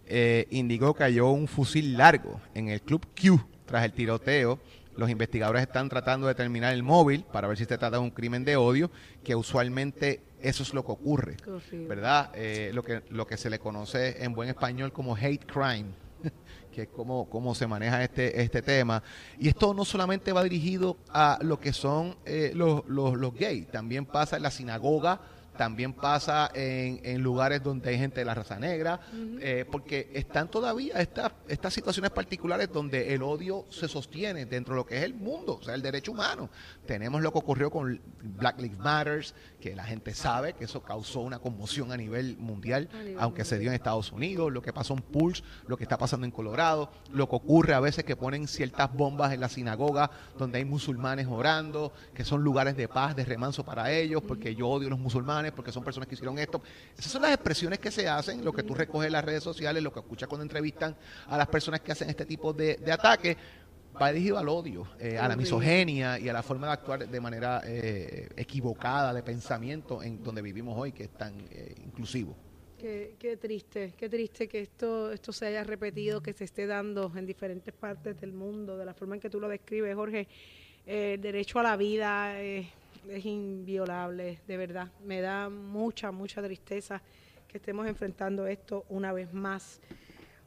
eh, 0.07 0.47
indicó 0.51 0.95
que 0.95 1.05
halló 1.05 1.31
un 1.31 1.47
fusil 1.47 1.97
largo 1.97 2.41
en 2.55 2.69
el 2.69 2.83
club 2.83 3.07
Q 3.15 3.41
tras 3.67 3.85
el 3.85 3.93
tiroteo 3.93 4.59
los 4.97 5.11
investigadores 5.11 5.63
están 5.63 5.89
tratando 5.89 6.27
de 6.27 6.35
determinar 6.35 6.73
el 6.73 6.83
móvil 6.83 7.25
para 7.33 7.49
ver 7.49 7.57
si 7.57 7.65
se 7.65 7.79
trata 7.79 7.91
de 7.91 7.99
un 7.99 8.11
crimen 8.11 8.45
de 8.45 8.57
odio, 8.57 8.91
que 9.25 9.35
usualmente 9.35 10.21
eso 10.41 10.63
es 10.63 10.75
lo 10.75 10.85
que 10.85 10.93
ocurre, 10.93 11.37
¿verdad? 11.89 12.31
Eh, 12.35 12.71
lo, 12.75 12.83
que, 12.83 13.03
lo 13.11 13.27
que 13.27 13.37
se 13.37 13.49
le 13.49 13.59
conoce 13.59 14.23
en 14.23 14.35
buen 14.35 14.49
español 14.49 14.93
como 14.93 15.17
hate 15.17 15.45
crime, 15.47 15.91
que 16.73 16.83
es 16.83 16.89
como, 16.89 17.29
cómo 17.31 17.55
se 17.55 17.67
maneja 17.67 18.03
este, 18.03 18.43
este 18.43 18.61
tema. 18.61 19.03
Y 19.39 19.49
esto 19.49 19.73
no 19.73 19.85
solamente 19.85 20.33
va 20.33 20.43
dirigido 20.43 20.97
a 21.11 21.39
lo 21.43 21.61
que 21.61 21.73
son 21.73 22.17
eh, 22.25 22.53
los, 22.55 22.83
los, 22.87 23.17
los 23.17 23.35
gays, 23.35 23.69
también 23.71 24.05
pasa 24.05 24.37
en 24.37 24.43
la 24.43 24.51
sinagoga 24.51 25.21
también 25.57 25.93
pasa 25.93 26.51
en, 26.55 27.01
en, 27.05 27.23
lugares 27.23 27.63
donde 27.63 27.91
hay 27.91 27.99
gente 27.99 28.21
de 28.21 28.25
la 28.25 28.35
raza 28.35 28.59
negra, 28.59 29.01
eh, 29.41 29.65
porque 29.71 30.11
están 30.15 30.51
todavía 30.51 30.95
estas 30.95 31.33
estas 31.49 31.75
situaciones 31.75 32.11
particulares 32.11 32.71
donde 32.73 33.15
el 33.15 33.23
odio 33.23 33.67
se 33.71 33.89
sostiene 33.89 34.47
dentro 34.47 34.75
de 34.75 34.81
lo 34.81 34.87
que 34.87 34.99
es 34.99 35.05
el 35.05 35.15
mundo, 35.15 35.59
o 35.61 35.63
sea, 35.63 35.75
el 35.75 35.83
derecho 35.83 36.13
humano. 36.13 36.51
Tenemos 36.87 37.21
lo 37.21 37.33
que 37.33 37.39
ocurrió 37.39 37.71
con 37.71 38.01
Black 38.23 38.61
Lives 38.61 38.79
Matters, 38.79 39.35
que 39.63 39.77
la 39.77 39.85
gente 39.85 40.13
sabe 40.13 40.55
que 40.55 40.65
eso 40.65 40.83
causó 40.83 41.21
una 41.21 41.39
conmoción 41.39 41.93
a 41.93 41.97
nivel 41.97 42.37
mundial, 42.37 42.89
aunque 43.19 43.45
se 43.45 43.61
dio 43.61 43.69
en 43.69 43.75
Estados 43.77 44.11
Unidos, 44.11 44.53
lo 44.53 44.61
que 44.61 44.73
pasó 44.73 44.93
en 44.95 45.03
Pulse, 45.03 45.45
lo 45.69 45.77
que 45.77 45.85
está 45.85 45.97
pasando 45.97 46.27
en 46.27 46.33
Colorado, 46.33 46.91
lo 47.13 47.29
que 47.29 47.37
ocurre 47.37 47.73
a 47.73 47.79
veces 47.79 48.03
que 48.03 48.17
ponen 48.17 48.49
ciertas 48.49 48.93
bombas 48.93 49.33
en 49.33 49.39
la 49.41 49.49
sinagoga 49.49 50.11
donde 50.37 50.59
hay 50.59 50.65
musulmanes 50.65 51.29
orando, 51.29 51.93
que 52.13 52.25
son 52.25 52.43
lugares 52.43 52.77
de 52.77 52.89
paz, 52.89 53.15
de 53.15 53.25
remanso 53.25 53.65
para 53.65 53.93
ellos, 53.93 54.21
porque 54.27 54.57
yo 54.57 54.69
odio 54.69 54.89
a 54.89 54.91
los 54.91 54.99
musulmanes 54.99 55.53
porque 55.53 55.71
son 55.71 55.85
personas 55.85 56.09
que 56.09 56.17
hicieron 56.17 56.41
esto. 56.41 56.61
Esas 56.99 57.13
son 57.13 57.23
las 57.23 57.31
expresiones 57.31 57.79
que 57.79 57.93
se 57.93 58.09
hacen, 58.09 58.45
lo 58.45 58.53
que 58.53 58.65
tú 58.65 58.75
recoges 58.75 59.07
en 59.07 59.13
las 59.13 59.25
redes 59.25 59.45
sociales, 59.45 59.81
lo 59.81 59.93
que 59.93 60.01
escuchas 60.01 60.29
cuando 60.29 60.43
entrevistan 60.43 60.97
a 61.29 61.39
las 61.39 61.47
personas 61.47 61.83
que 61.83 61.93
hacen 61.93 62.11
este 62.11 62.27
tipo 62.27 62.53
de, 62.53 62.79
de 62.79 62.91
ataques 62.91 63.37
va 64.01 64.13
dirigido 64.13 64.39
al 64.39 64.49
odio, 64.49 64.87
eh, 64.99 65.19
a 65.19 65.29
la 65.29 65.37
misoginia 65.37 66.19
y 66.19 66.29
a 66.29 66.33
la 66.33 66.43
forma 66.43 66.69
de 66.69 66.73
actuar 66.73 67.09
de 67.09 67.21
manera 67.21 67.63
eh, 67.65 68.29
equivocada 68.37 69.13
de 69.13 69.23
pensamiento 69.23 70.03
en 70.03 70.23
donde 70.23 70.43
vivimos 70.43 70.77
hoy, 70.79 70.93
que 70.93 71.05
es 71.05 71.11
tan 71.11 71.35
eh, 71.51 71.75
inclusivo. 71.85 72.37
Qué, 72.79 73.15
qué, 73.19 73.37
triste, 73.37 73.95
qué 73.97 74.09
triste 74.09 74.49
que 74.49 74.61
esto, 74.61 75.13
esto 75.13 75.33
se 75.33 75.47
haya 75.47 75.63
repetido, 75.63 76.21
que 76.21 76.33
se 76.33 76.45
esté 76.45 76.67
dando 76.67 77.13
en 77.15 77.27
diferentes 77.27 77.73
partes 77.73 78.21
del 78.21 78.33
mundo, 78.33 78.77
de 78.77 78.85
la 78.85 78.95
forma 78.95 79.15
en 79.15 79.21
que 79.21 79.31
tú 79.31 79.39
lo 79.39 79.49
describes, 79.49 79.95
Jorge. 79.95 80.27
el 80.85 81.21
derecho 81.21 81.61
a 81.61 81.63
la 81.63 81.77
vida, 81.77 82.41
es 82.41 83.25
inviolable, 83.25 84.41
de 84.47 84.57
verdad. 84.57 84.91
Me 85.05 85.21
da 85.21 85.49
mucha, 85.49 86.11
mucha 86.11 86.43
tristeza 86.43 87.01
que 87.47 87.59
estemos 87.59 87.87
enfrentando 87.87 88.47
esto 88.47 88.85
una 88.89 89.13
vez 89.13 89.33
más. 89.33 89.81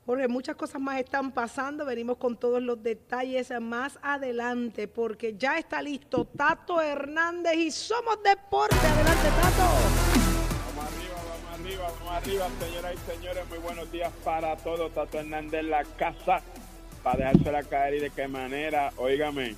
Jorge, 0.05 0.27
muchas 0.27 0.55
cosas 0.55 0.79
más 0.79 0.99
están 0.99 1.31
pasando, 1.31 1.83
venimos 1.83 2.17
con 2.17 2.37
todos 2.37 2.61
los 2.61 2.81
detalles 2.83 3.51
más 3.59 3.97
adelante, 4.03 4.87
porque 4.87 5.35
ya 5.35 5.57
está 5.57 5.81
listo 5.81 6.25
Tato 6.25 6.79
Hernández 6.79 7.55
y 7.55 7.71
somos 7.71 8.21
deporte. 8.23 8.75
Adelante, 8.75 9.27
Tato. 9.41 9.63
Vamos 10.67 10.93
arriba, 10.93 11.15
vamos 11.27 11.59
arriba, 11.59 11.87
vamos 11.99 12.13
arriba, 12.13 12.47
señoras 12.59 12.93
y 12.93 13.11
señores, 13.11 13.49
muy 13.49 13.57
buenos 13.57 13.91
días 13.91 14.13
para 14.23 14.55
todos. 14.57 14.93
Tato 14.93 15.19
Hernández 15.19 15.63
la 15.63 15.83
casa, 15.83 16.41
para 17.01 17.17
dejársela 17.17 17.63
caer 17.63 17.95
y 17.95 17.99
de 18.01 18.09
qué 18.11 18.27
manera, 18.27 18.93
óigame 18.97 19.55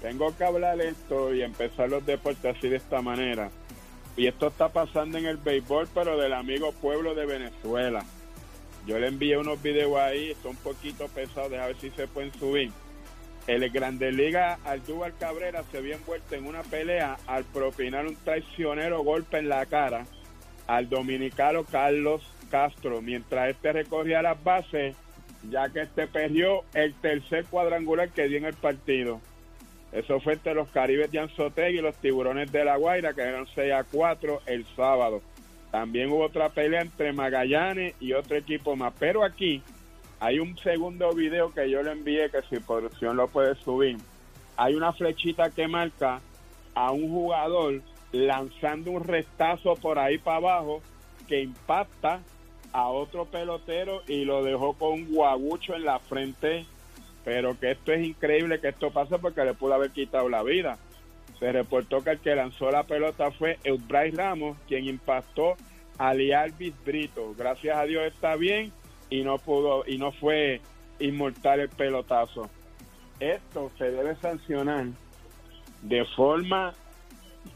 tengo 0.00 0.36
que 0.36 0.44
hablar 0.44 0.80
esto 0.80 1.34
y 1.34 1.42
empezar 1.42 1.88
los 1.88 2.06
deportes 2.06 2.56
así 2.56 2.68
de 2.68 2.76
esta 2.76 3.02
manera. 3.02 3.50
Y 4.16 4.26
esto 4.26 4.48
está 4.48 4.68
pasando 4.68 5.18
en 5.18 5.26
el 5.26 5.36
béisbol, 5.36 5.88
pero 5.92 6.16
del 6.16 6.32
amigo 6.32 6.72
pueblo 6.72 7.14
de 7.14 7.26
Venezuela. 7.26 8.04
Yo 8.88 8.98
le 8.98 9.08
envié 9.08 9.36
unos 9.36 9.62
videos 9.62 9.98
ahí, 9.98 10.34
son 10.42 10.52
un 10.52 10.56
poquito 10.56 11.08
pesados, 11.08 11.52
a 11.52 11.66
ver 11.66 11.76
si 11.76 11.90
se 11.90 12.08
pueden 12.08 12.32
subir. 12.32 12.70
El 13.46 13.68
Grande 13.68 14.10
Liga 14.10 14.58
Aldúbal 14.64 15.14
Cabrera 15.18 15.62
se 15.70 15.76
había 15.76 15.96
envuelto 15.96 16.34
en 16.34 16.46
una 16.46 16.62
pelea 16.62 17.18
al 17.26 17.44
propinar 17.44 18.06
un 18.06 18.16
traicionero 18.16 19.04
golpe 19.04 19.38
en 19.38 19.50
la 19.50 19.66
cara 19.66 20.06
al 20.66 20.88
dominicano 20.88 21.64
Carlos 21.64 22.22
Castro, 22.50 23.02
mientras 23.02 23.50
este 23.50 23.72
recogía 23.72 24.22
las 24.22 24.42
bases, 24.42 24.96
ya 25.50 25.68
que 25.68 25.82
este 25.82 26.06
perdió 26.06 26.62
el 26.72 26.94
tercer 26.94 27.44
cuadrangular 27.44 28.08
que 28.08 28.26
dio 28.26 28.38
en 28.38 28.46
el 28.46 28.54
partido. 28.54 29.20
Eso 29.92 30.18
fue 30.20 30.32
entre 30.32 30.54
los 30.54 30.68
Caribes 30.68 31.10
de 31.10 31.18
Anzotegui 31.18 31.78
y 31.78 31.82
los 31.82 31.96
Tiburones 31.96 32.50
de 32.50 32.64
La 32.64 32.76
Guaira, 32.76 33.12
que 33.12 33.20
eran 33.20 33.46
6 33.54 33.70
a 33.70 33.84
4 33.84 34.40
el 34.46 34.66
sábado. 34.74 35.20
También 35.70 36.10
hubo 36.10 36.24
otra 36.24 36.48
pelea 36.48 36.80
entre 36.80 37.12
Magallanes 37.12 37.94
y 38.00 38.12
otro 38.12 38.36
equipo 38.36 38.76
más. 38.76 38.92
Pero 38.98 39.24
aquí 39.24 39.62
hay 40.20 40.38
un 40.38 40.56
segundo 40.58 41.12
video 41.12 41.52
que 41.52 41.68
yo 41.70 41.82
le 41.82 41.92
envié, 41.92 42.30
que 42.30 42.42
si 42.42 42.60
producción 42.60 43.16
lo 43.16 43.28
puede 43.28 43.54
subir. 43.56 43.98
Hay 44.56 44.74
una 44.74 44.92
flechita 44.92 45.50
que 45.50 45.68
marca 45.68 46.20
a 46.74 46.90
un 46.90 47.10
jugador 47.10 47.82
lanzando 48.12 48.90
un 48.90 49.04
restazo 49.04 49.74
por 49.76 49.98
ahí 49.98 50.18
para 50.18 50.38
abajo 50.38 50.80
que 51.26 51.42
impacta 51.42 52.20
a 52.72 52.88
otro 52.88 53.26
pelotero 53.26 54.02
y 54.06 54.24
lo 54.24 54.42
dejó 54.42 54.72
con 54.74 54.92
un 54.92 55.12
guagucho 55.12 55.74
en 55.74 55.84
la 55.84 55.98
frente 55.98 56.66
pero 57.28 57.60
que 57.60 57.72
esto 57.72 57.92
es 57.92 58.06
increíble 58.06 58.58
que 58.58 58.68
esto 58.68 58.90
pase 58.90 59.18
porque 59.18 59.44
le 59.44 59.52
pudo 59.52 59.74
haber 59.74 59.90
quitado 59.90 60.30
la 60.30 60.42
vida. 60.42 60.78
Se 61.38 61.52
reportó 61.52 62.02
que 62.02 62.10
el 62.10 62.18
que 62.18 62.34
lanzó 62.34 62.70
la 62.70 62.82
pelota 62.82 63.30
fue 63.30 63.58
Eudbray 63.64 64.10
Ramos, 64.10 64.56
quien 64.66 64.86
impactó 64.86 65.54
a 65.98 66.14
Lialvis 66.14 66.74
Brito. 66.84 67.34
Gracias 67.36 67.76
a 67.76 67.84
Dios 67.84 68.04
está 68.06 68.36
bien 68.36 68.72
y 69.10 69.22
no 69.22 69.38
pudo 69.38 69.84
y 69.86 69.98
no 69.98 70.12
fue 70.12 70.60
inmortal 70.98 71.60
el 71.60 71.68
pelotazo. 71.68 72.48
Esto 73.20 73.70
se 73.78 73.90
debe 73.90 74.16
sancionar 74.16 74.86
de 75.82 76.04
forma 76.16 76.74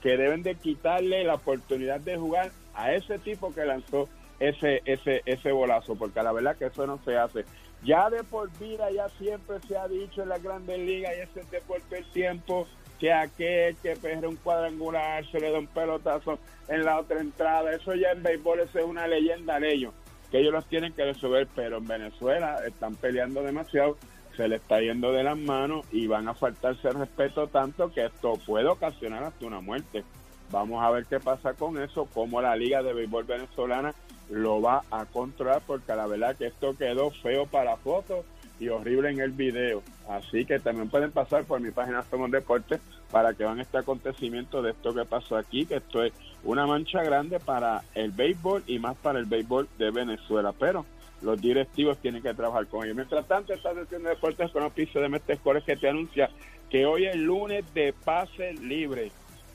que 0.00 0.16
deben 0.16 0.42
de 0.42 0.54
quitarle 0.54 1.24
la 1.24 1.34
oportunidad 1.34 2.00
de 2.00 2.16
jugar 2.16 2.50
a 2.74 2.92
ese 2.92 3.18
tipo 3.18 3.52
que 3.54 3.64
lanzó 3.64 4.08
ese 4.40 4.82
ese 4.84 5.22
ese 5.24 5.52
bolazo, 5.52 5.94
porque 5.94 6.22
la 6.22 6.32
verdad 6.32 6.56
que 6.56 6.66
eso 6.66 6.86
no 6.86 6.98
se 7.04 7.16
hace. 7.16 7.44
Ya 7.84 8.10
de 8.10 8.22
por 8.22 8.50
vida, 8.58 8.90
ya 8.92 9.08
siempre 9.10 9.58
se 9.66 9.76
ha 9.76 9.88
dicho 9.88 10.22
en 10.22 10.28
la 10.28 10.38
grandes 10.38 10.78
ligas 10.78 11.14
y 11.16 11.20
ese 11.20 11.48
deporte 11.50 11.98
el 11.98 12.10
tiempo, 12.12 12.66
que 13.02 13.12
aquel 13.12 13.74
que 13.78 13.96
pejre 13.96 14.28
un 14.28 14.36
cuadrangular 14.36 15.28
se 15.28 15.40
le 15.40 15.50
da 15.50 15.58
un 15.58 15.66
pelotazo 15.66 16.38
en 16.68 16.84
la 16.84 17.00
otra 17.00 17.18
entrada. 17.20 17.74
Eso 17.74 17.96
ya 17.96 18.12
en 18.12 18.22
béisbol 18.22 18.60
eso 18.60 18.78
es 18.78 18.84
una 18.84 19.08
leyenda 19.08 19.58
de 19.58 19.74
ellos, 19.74 19.92
que 20.30 20.38
ellos 20.38 20.52
los 20.52 20.64
tienen 20.66 20.92
que 20.92 21.06
resolver, 21.06 21.48
pero 21.52 21.78
en 21.78 21.88
Venezuela 21.88 22.60
están 22.64 22.94
peleando 22.94 23.42
demasiado, 23.42 23.98
se 24.36 24.46
le 24.46 24.54
está 24.54 24.80
yendo 24.80 25.10
de 25.10 25.24
las 25.24 25.36
manos 25.36 25.84
y 25.90 26.06
van 26.06 26.28
a 26.28 26.34
faltarse 26.34 26.86
el 26.86 26.94
respeto 26.94 27.48
tanto 27.48 27.92
que 27.92 28.06
esto 28.06 28.34
puede 28.46 28.68
ocasionar 28.68 29.24
hasta 29.24 29.46
una 29.46 29.60
muerte. 29.60 30.04
Vamos 30.52 30.80
a 30.80 30.90
ver 30.90 31.04
qué 31.06 31.18
pasa 31.18 31.54
con 31.54 31.82
eso, 31.82 32.06
cómo 32.14 32.40
la 32.40 32.54
Liga 32.54 32.84
de 32.84 32.92
Béisbol 32.92 33.24
Venezolana 33.24 33.96
lo 34.30 34.62
va 34.62 34.84
a 34.92 35.06
controlar, 35.06 35.60
porque 35.66 35.96
la 35.96 36.06
verdad 36.06 36.36
que 36.36 36.46
esto 36.46 36.76
quedó 36.76 37.10
feo 37.10 37.46
para 37.46 37.76
fotos 37.78 38.24
y 38.62 38.68
horrible 38.68 39.10
en 39.10 39.20
el 39.20 39.32
video. 39.32 39.82
Así 40.08 40.44
que 40.44 40.60
también 40.60 40.88
pueden 40.88 41.10
pasar 41.10 41.44
por 41.44 41.60
mi 41.60 41.72
página 41.72 42.04
Somos 42.08 42.30
Deportes 42.30 42.80
para 43.10 43.34
que 43.34 43.42
vean 43.42 43.58
este 43.58 43.78
acontecimiento 43.78 44.62
de 44.62 44.70
esto 44.70 44.94
que 44.94 45.04
pasó 45.04 45.36
aquí, 45.36 45.66
que 45.66 45.76
esto 45.76 46.04
es 46.04 46.12
una 46.44 46.64
mancha 46.64 47.02
grande 47.02 47.40
para 47.40 47.82
el 47.94 48.12
béisbol 48.12 48.62
y 48.68 48.78
más 48.78 48.96
para 48.96 49.18
el 49.18 49.24
béisbol 49.24 49.68
de 49.78 49.90
Venezuela. 49.90 50.52
Pero 50.52 50.86
los 51.22 51.40
directivos 51.40 51.98
tienen 51.98 52.22
que 52.22 52.34
trabajar 52.34 52.66
con 52.68 52.84
ellos. 52.84 52.94
Mientras 52.94 53.26
tanto, 53.26 53.52
esta 53.52 53.74
sesión 53.74 54.04
de 54.04 54.10
deportes 54.10 54.50
con 54.52 54.70
piso 54.70 55.00
de 55.00 55.08
Mestre 55.08 55.40
que 55.66 55.76
te 55.76 55.88
anuncia 55.88 56.30
que 56.70 56.86
hoy 56.86 57.06
es 57.06 57.16
lunes 57.16 57.64
de 57.74 57.92
pase 57.92 58.54
libre. 58.54 59.10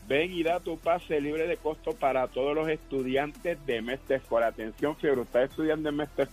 Ven 0.08 0.32
y 0.32 0.43
da 0.43 0.60
tu 0.60 0.78
pase 0.78 1.20
libre 1.20 1.48
de 1.48 1.58
costo 1.58 1.91
para 1.93 2.28
todos 2.28 2.56
los 2.56 2.70
estudiantes 2.70 3.65
de 3.65 3.82
Mestre 3.82 4.22
Atención, 4.46 4.96
fiebre, 4.96 5.22
está 5.22 5.43
estudiando 5.43 5.89
en 5.89 5.96
Mestre 5.96 6.28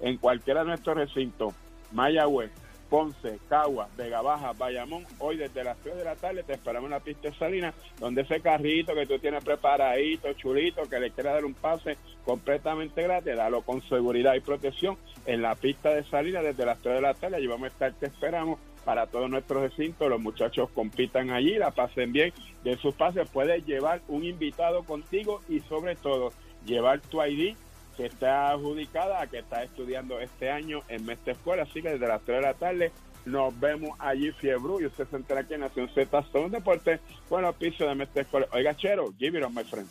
en 0.00 0.16
cualquiera 0.18 0.60
de 0.60 0.66
nuestros 0.66 0.96
recintos 0.96 1.54
Mayagüez, 1.92 2.50
Ponce, 2.88 3.38
Cagua, 3.48 3.88
Vega 3.96 4.22
Baja, 4.22 4.52
Bayamón, 4.52 5.04
hoy 5.18 5.36
desde 5.36 5.62
las 5.62 5.76
3 5.78 5.96
de 5.96 6.04
la 6.04 6.16
tarde 6.16 6.42
te 6.42 6.54
esperamos 6.54 6.86
en 6.86 6.92
la 6.92 7.00
pista 7.00 7.28
de 7.28 7.36
Salina, 7.36 7.74
donde 7.98 8.22
ese 8.22 8.40
carrito 8.40 8.94
que 8.94 9.06
tú 9.06 9.18
tienes 9.18 9.44
preparadito, 9.44 10.32
chulito, 10.34 10.88
que 10.88 10.98
le 10.98 11.10
quieras 11.10 11.34
dar 11.34 11.44
un 11.44 11.54
pase 11.54 11.96
completamente 12.24 13.02
gratis, 13.02 13.36
dalo 13.36 13.62
con 13.62 13.82
seguridad 13.88 14.34
y 14.34 14.40
protección 14.40 14.96
en 15.26 15.42
la 15.42 15.54
pista 15.54 15.90
de 15.90 16.04
Salina 16.04 16.40
desde 16.40 16.64
las 16.64 16.78
3 16.78 16.96
de 16.96 17.02
la 17.02 17.14
tarde, 17.14 17.36
allí 17.36 17.46
vamos 17.46 17.64
a 17.64 17.72
estar, 17.72 17.92
te 17.92 18.06
esperamos 18.06 18.58
para 18.84 19.06
todos 19.06 19.28
nuestros 19.28 19.62
recintos, 19.62 20.08
los 20.08 20.20
muchachos 20.20 20.70
compitan 20.74 21.30
allí, 21.30 21.58
la 21.58 21.72
pasen 21.72 22.10
bien, 22.10 22.32
de 22.64 22.76
sus 22.78 22.94
pases 22.94 23.28
puedes 23.28 23.66
llevar 23.66 24.00
un 24.08 24.24
invitado 24.24 24.82
contigo 24.82 25.42
y 25.46 25.60
sobre 25.60 25.94
todo 25.94 26.32
llevar 26.64 27.00
tu 27.00 27.22
ID 27.22 27.54
que 27.98 28.06
está 28.06 28.50
adjudicada 28.50 29.26
que 29.26 29.40
está 29.40 29.64
estudiando 29.64 30.20
este 30.20 30.52
año 30.52 30.82
en 30.88 31.04
Mestre 31.04 31.32
Escuela. 31.32 31.64
Así 31.64 31.82
que 31.82 31.90
desde 31.90 32.06
las 32.06 32.22
3 32.22 32.36
de 32.38 32.42
la 32.42 32.54
tarde 32.54 32.92
nos 33.26 33.58
vemos 33.58 33.90
allí, 33.98 34.30
Fiebru, 34.30 34.80
y 34.80 34.86
usted 34.86 35.08
se 35.08 35.16
entera 35.16 35.40
aquí 35.40 35.54
en 35.54 35.60
Nación 35.60 35.90
Z, 35.92 36.24
son 36.30 36.52
deporte 36.52 37.00
con 37.28 37.44
el 37.44 37.52
piso 37.54 37.86
de 37.86 37.96
Mestre 37.96 38.22
Escuela. 38.22 38.46
Oiga, 38.52 38.76
Chero, 38.76 39.12
give 39.18 39.36
it 39.36 39.44
on, 39.44 39.52
my 39.52 39.64
friend. 39.64 39.88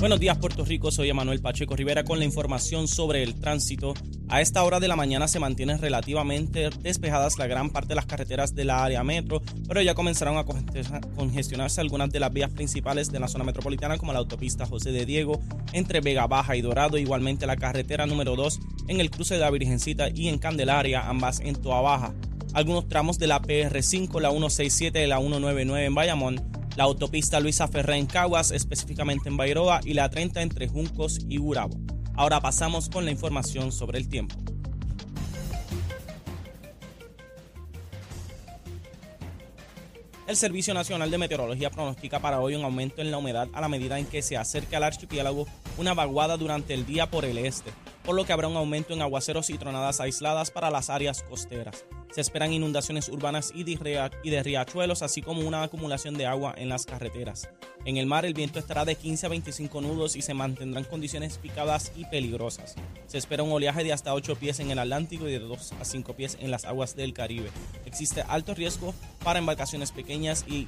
Buenos 0.00 0.18
días 0.18 0.38
Puerto 0.38 0.64
Rico, 0.64 0.90
soy 0.90 1.10
Emanuel 1.10 1.42
Pacheco 1.42 1.76
Rivera 1.76 2.04
con 2.04 2.18
la 2.18 2.24
información 2.24 2.88
sobre 2.88 3.22
el 3.22 3.34
tránsito. 3.34 3.92
A 4.30 4.40
esta 4.40 4.64
hora 4.64 4.80
de 4.80 4.88
la 4.88 4.96
mañana 4.96 5.28
se 5.28 5.38
mantienen 5.38 5.78
relativamente 5.78 6.70
despejadas 6.80 7.36
la 7.36 7.46
gran 7.46 7.68
parte 7.68 7.90
de 7.90 7.96
las 7.96 8.06
carreteras 8.06 8.54
de 8.54 8.64
la 8.64 8.82
área 8.82 9.04
metro, 9.04 9.42
pero 9.68 9.82
ya 9.82 9.92
comenzaron 9.92 10.38
a 10.38 10.46
congestionarse 10.46 11.82
algunas 11.82 12.08
de 12.08 12.18
las 12.18 12.32
vías 12.32 12.50
principales 12.50 13.12
de 13.12 13.20
la 13.20 13.28
zona 13.28 13.44
metropolitana 13.44 13.98
como 13.98 14.14
la 14.14 14.20
autopista 14.20 14.64
José 14.64 14.90
de 14.90 15.04
Diego 15.04 15.38
entre 15.74 16.00
Vega 16.00 16.26
Baja 16.26 16.56
y 16.56 16.62
Dorado, 16.62 16.96
igualmente 16.96 17.46
la 17.46 17.56
carretera 17.56 18.06
número 18.06 18.36
2 18.36 18.58
en 18.88 19.00
el 19.00 19.10
cruce 19.10 19.34
de 19.34 19.40
la 19.40 19.50
Virgencita 19.50 20.08
y 20.08 20.28
en 20.28 20.38
Candelaria, 20.38 21.10
ambas 21.10 21.40
en 21.40 21.56
Toa 21.56 21.82
Baja. 21.82 22.14
Algunos 22.54 22.88
tramos 22.88 23.18
de 23.18 23.26
la 23.26 23.42
PR5, 23.42 24.18
la 24.18 24.30
167 24.30 25.04
y 25.04 25.06
la 25.06 25.18
199 25.18 25.84
en 25.84 25.94
Bayamón 25.94 26.49
la 26.80 26.84
autopista 26.84 27.40
Luisa 27.40 27.68
Ferré 27.68 27.98
en 27.98 28.06
Caguas, 28.06 28.52
específicamente 28.52 29.28
en 29.28 29.36
Bairoa, 29.36 29.82
y 29.84 29.92
la 29.92 30.08
30 30.08 30.40
entre 30.40 30.66
Juncos 30.66 31.18
y 31.28 31.36
Gurabo. 31.36 31.76
Ahora 32.14 32.40
pasamos 32.40 32.88
con 32.88 33.04
la 33.04 33.10
información 33.10 33.70
sobre 33.70 33.98
el 33.98 34.08
tiempo. 34.08 34.34
El 40.26 40.36
Servicio 40.36 40.72
Nacional 40.72 41.10
de 41.10 41.18
Meteorología 41.18 41.68
pronostica 41.68 42.18
para 42.18 42.40
hoy 42.40 42.54
un 42.54 42.64
aumento 42.64 43.02
en 43.02 43.10
la 43.10 43.18
humedad 43.18 43.48
a 43.52 43.60
la 43.60 43.68
medida 43.68 43.98
en 43.98 44.06
que 44.06 44.22
se 44.22 44.38
acerque 44.38 44.74
al 44.74 44.84
archipiélago 44.84 45.46
una 45.76 45.92
vaguada 45.92 46.38
durante 46.38 46.72
el 46.72 46.86
día 46.86 47.10
por 47.10 47.26
el 47.26 47.36
este, 47.36 47.72
por 48.04 48.14
lo 48.14 48.24
que 48.24 48.32
habrá 48.32 48.48
un 48.48 48.56
aumento 48.56 48.92
en 48.92 49.02
aguaceros 49.02 49.50
y 49.50 49.58
tronadas 49.58 50.00
aisladas 50.00 50.50
para 50.50 50.70
las 50.70 50.90
áreas 50.90 51.22
costeras. 51.22 51.84
Se 52.12 52.20
esperan 52.20 52.52
inundaciones 52.52 53.08
urbanas 53.08 53.52
y 53.54 53.62
de 53.62 54.42
riachuelos, 54.42 55.02
así 55.02 55.22
como 55.22 55.42
una 55.46 55.62
acumulación 55.62 56.14
de 56.14 56.26
agua 56.26 56.54
en 56.56 56.68
las 56.68 56.84
carreteras. 56.84 57.48
En 57.84 57.98
el 57.98 58.06
mar 58.06 58.26
el 58.26 58.34
viento 58.34 58.58
estará 58.58 58.84
de 58.84 58.96
15 58.96 59.26
a 59.26 59.28
25 59.28 59.80
nudos 59.80 60.16
y 60.16 60.22
se 60.22 60.34
mantendrán 60.34 60.84
condiciones 60.84 61.38
picadas 61.38 61.92
y 61.96 62.04
peligrosas. 62.06 62.74
Se 63.06 63.16
espera 63.16 63.44
un 63.44 63.52
oleaje 63.52 63.84
de 63.84 63.92
hasta 63.92 64.12
8 64.12 64.36
pies 64.36 64.58
en 64.58 64.72
el 64.72 64.80
Atlántico 64.80 65.28
y 65.28 65.32
de 65.32 65.38
2 65.38 65.72
a 65.80 65.84
5 65.84 66.14
pies 66.14 66.36
en 66.40 66.50
las 66.50 66.64
aguas 66.64 66.96
del 66.96 67.14
Caribe. 67.14 67.50
Existe 67.86 68.22
alto 68.26 68.54
riesgo 68.54 68.92
para 69.22 69.38
embarcaciones 69.38 69.92
pequeñas 69.92 70.44
y 70.48 70.66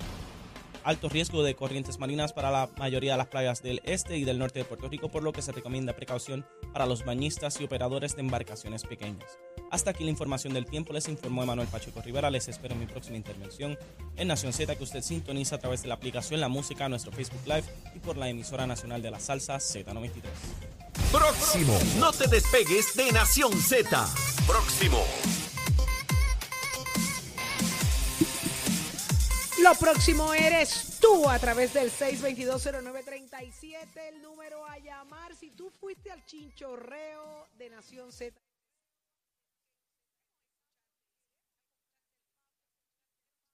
alto 0.85 1.09
riesgo 1.09 1.43
de 1.43 1.55
corrientes 1.55 1.99
marinas 1.99 2.33
para 2.33 2.51
la 2.51 2.71
mayoría 2.79 3.13
de 3.13 3.19
las 3.19 3.29
playas 3.29 3.63
del 3.63 3.81
este 3.85 4.17
y 4.17 4.25
del 4.25 4.39
norte 4.39 4.61
de 4.61 4.65
Puerto 4.65 4.89
Rico, 4.89 5.09
por 5.09 5.23
lo 5.23 5.33
que 5.33 5.43
se 5.43 5.53
recomienda 5.53 5.95
precaución 5.95 6.47
para 6.73 6.87
los 6.87 7.05
bañistas 7.05 7.61
y 7.61 7.65
operadores 7.65 8.15
de 8.17 8.23
embarcaciones 8.23 8.85
pequeñas. 8.85 9.39
Hasta 9.71 9.91
aquí 9.91 10.05
la 10.05 10.11
información 10.11 10.55
del 10.55 10.67
tiempo, 10.67 10.93
les 10.93 11.09
informó 11.09 11.43
Emanuel 11.43 11.69
Pacheco 11.69 12.03
Rivera, 12.03 12.31
les 12.31 12.49
espero 12.49 12.75
en 12.75 12.81
mi 12.81 12.87
próxima 12.87 13.17
intervención 13.17 13.79
en 14.17 14.29
Nación 14.29 14.53
Z 14.53 14.77
que 14.77 14.85
usted 14.85 15.03
sintoniza 15.03 15.57
a 15.57 15.59
través 15.59 15.83
de 15.83 15.89
la 15.89 15.95
aplicación 15.95 16.41
La 16.41 16.49
Música, 16.49 16.89
nuestro 16.89 17.13
Facebook 17.13 17.43
Live 17.47 17.65
y 17.95 17.99
por 18.01 18.17
la 18.17 18.29
emisora 18.29 18.67
nacional 18.67 19.03
de 19.03 19.11
la 19.11 19.21
salsa 19.21 19.57
Z93. 19.57 20.23
Próximo, 21.11 21.79
no 21.99 22.13
te 22.13 22.27
despegues 22.27 22.95
de 22.95 23.13
Nación 23.13 23.53
Z. 23.53 24.09
Próximo. 24.47 25.03
Lo 29.63 29.75
próximo 29.77 30.35
eres 30.35 30.99
tú 31.01 31.29
a 31.29 31.39
través 31.39 31.73
del 31.73 31.89
6220937, 31.93 33.87
el 34.09 34.21
número 34.21 34.67
a 34.67 34.77
llamar 34.79 35.37
si 35.37 35.53
tú 35.53 35.71
fuiste 35.71 36.11
al 36.11 36.27
chinchorreo 36.27 37.47
de 37.57 37.71
Nación 37.71 38.11
Z. 38.11 38.37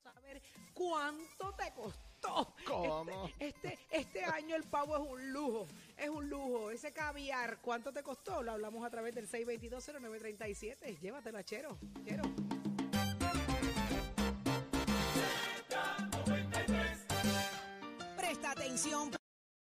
Saber 0.03 0.41
cuánto 0.73 1.55
te 1.55 1.75
costó. 1.75 2.55
¿Cómo? 2.67 3.31
Este, 3.39 3.75
este, 3.75 3.87
este, 3.91 4.25
año 4.25 4.57
el 4.57 4.65
pavo 4.65 4.97
es 4.97 5.03
un 5.11 5.31
lujo, 5.31 5.69
es 5.99 6.09
un 6.09 6.31
lujo. 6.31 6.71
Ese 6.71 6.91
caviar, 6.91 7.59
¿cuánto 7.61 7.93
te 7.93 8.03
costó? 8.03 8.43
Lo 8.43 8.53
hablamos 8.53 8.83
a 8.83 8.89
través 8.89 9.15
del 9.15 9.29
6220937. 9.29 11.01
Llévatelo, 11.01 11.43
chero, 11.43 11.79
chero. 12.03 12.23
Atención. 18.51 19.18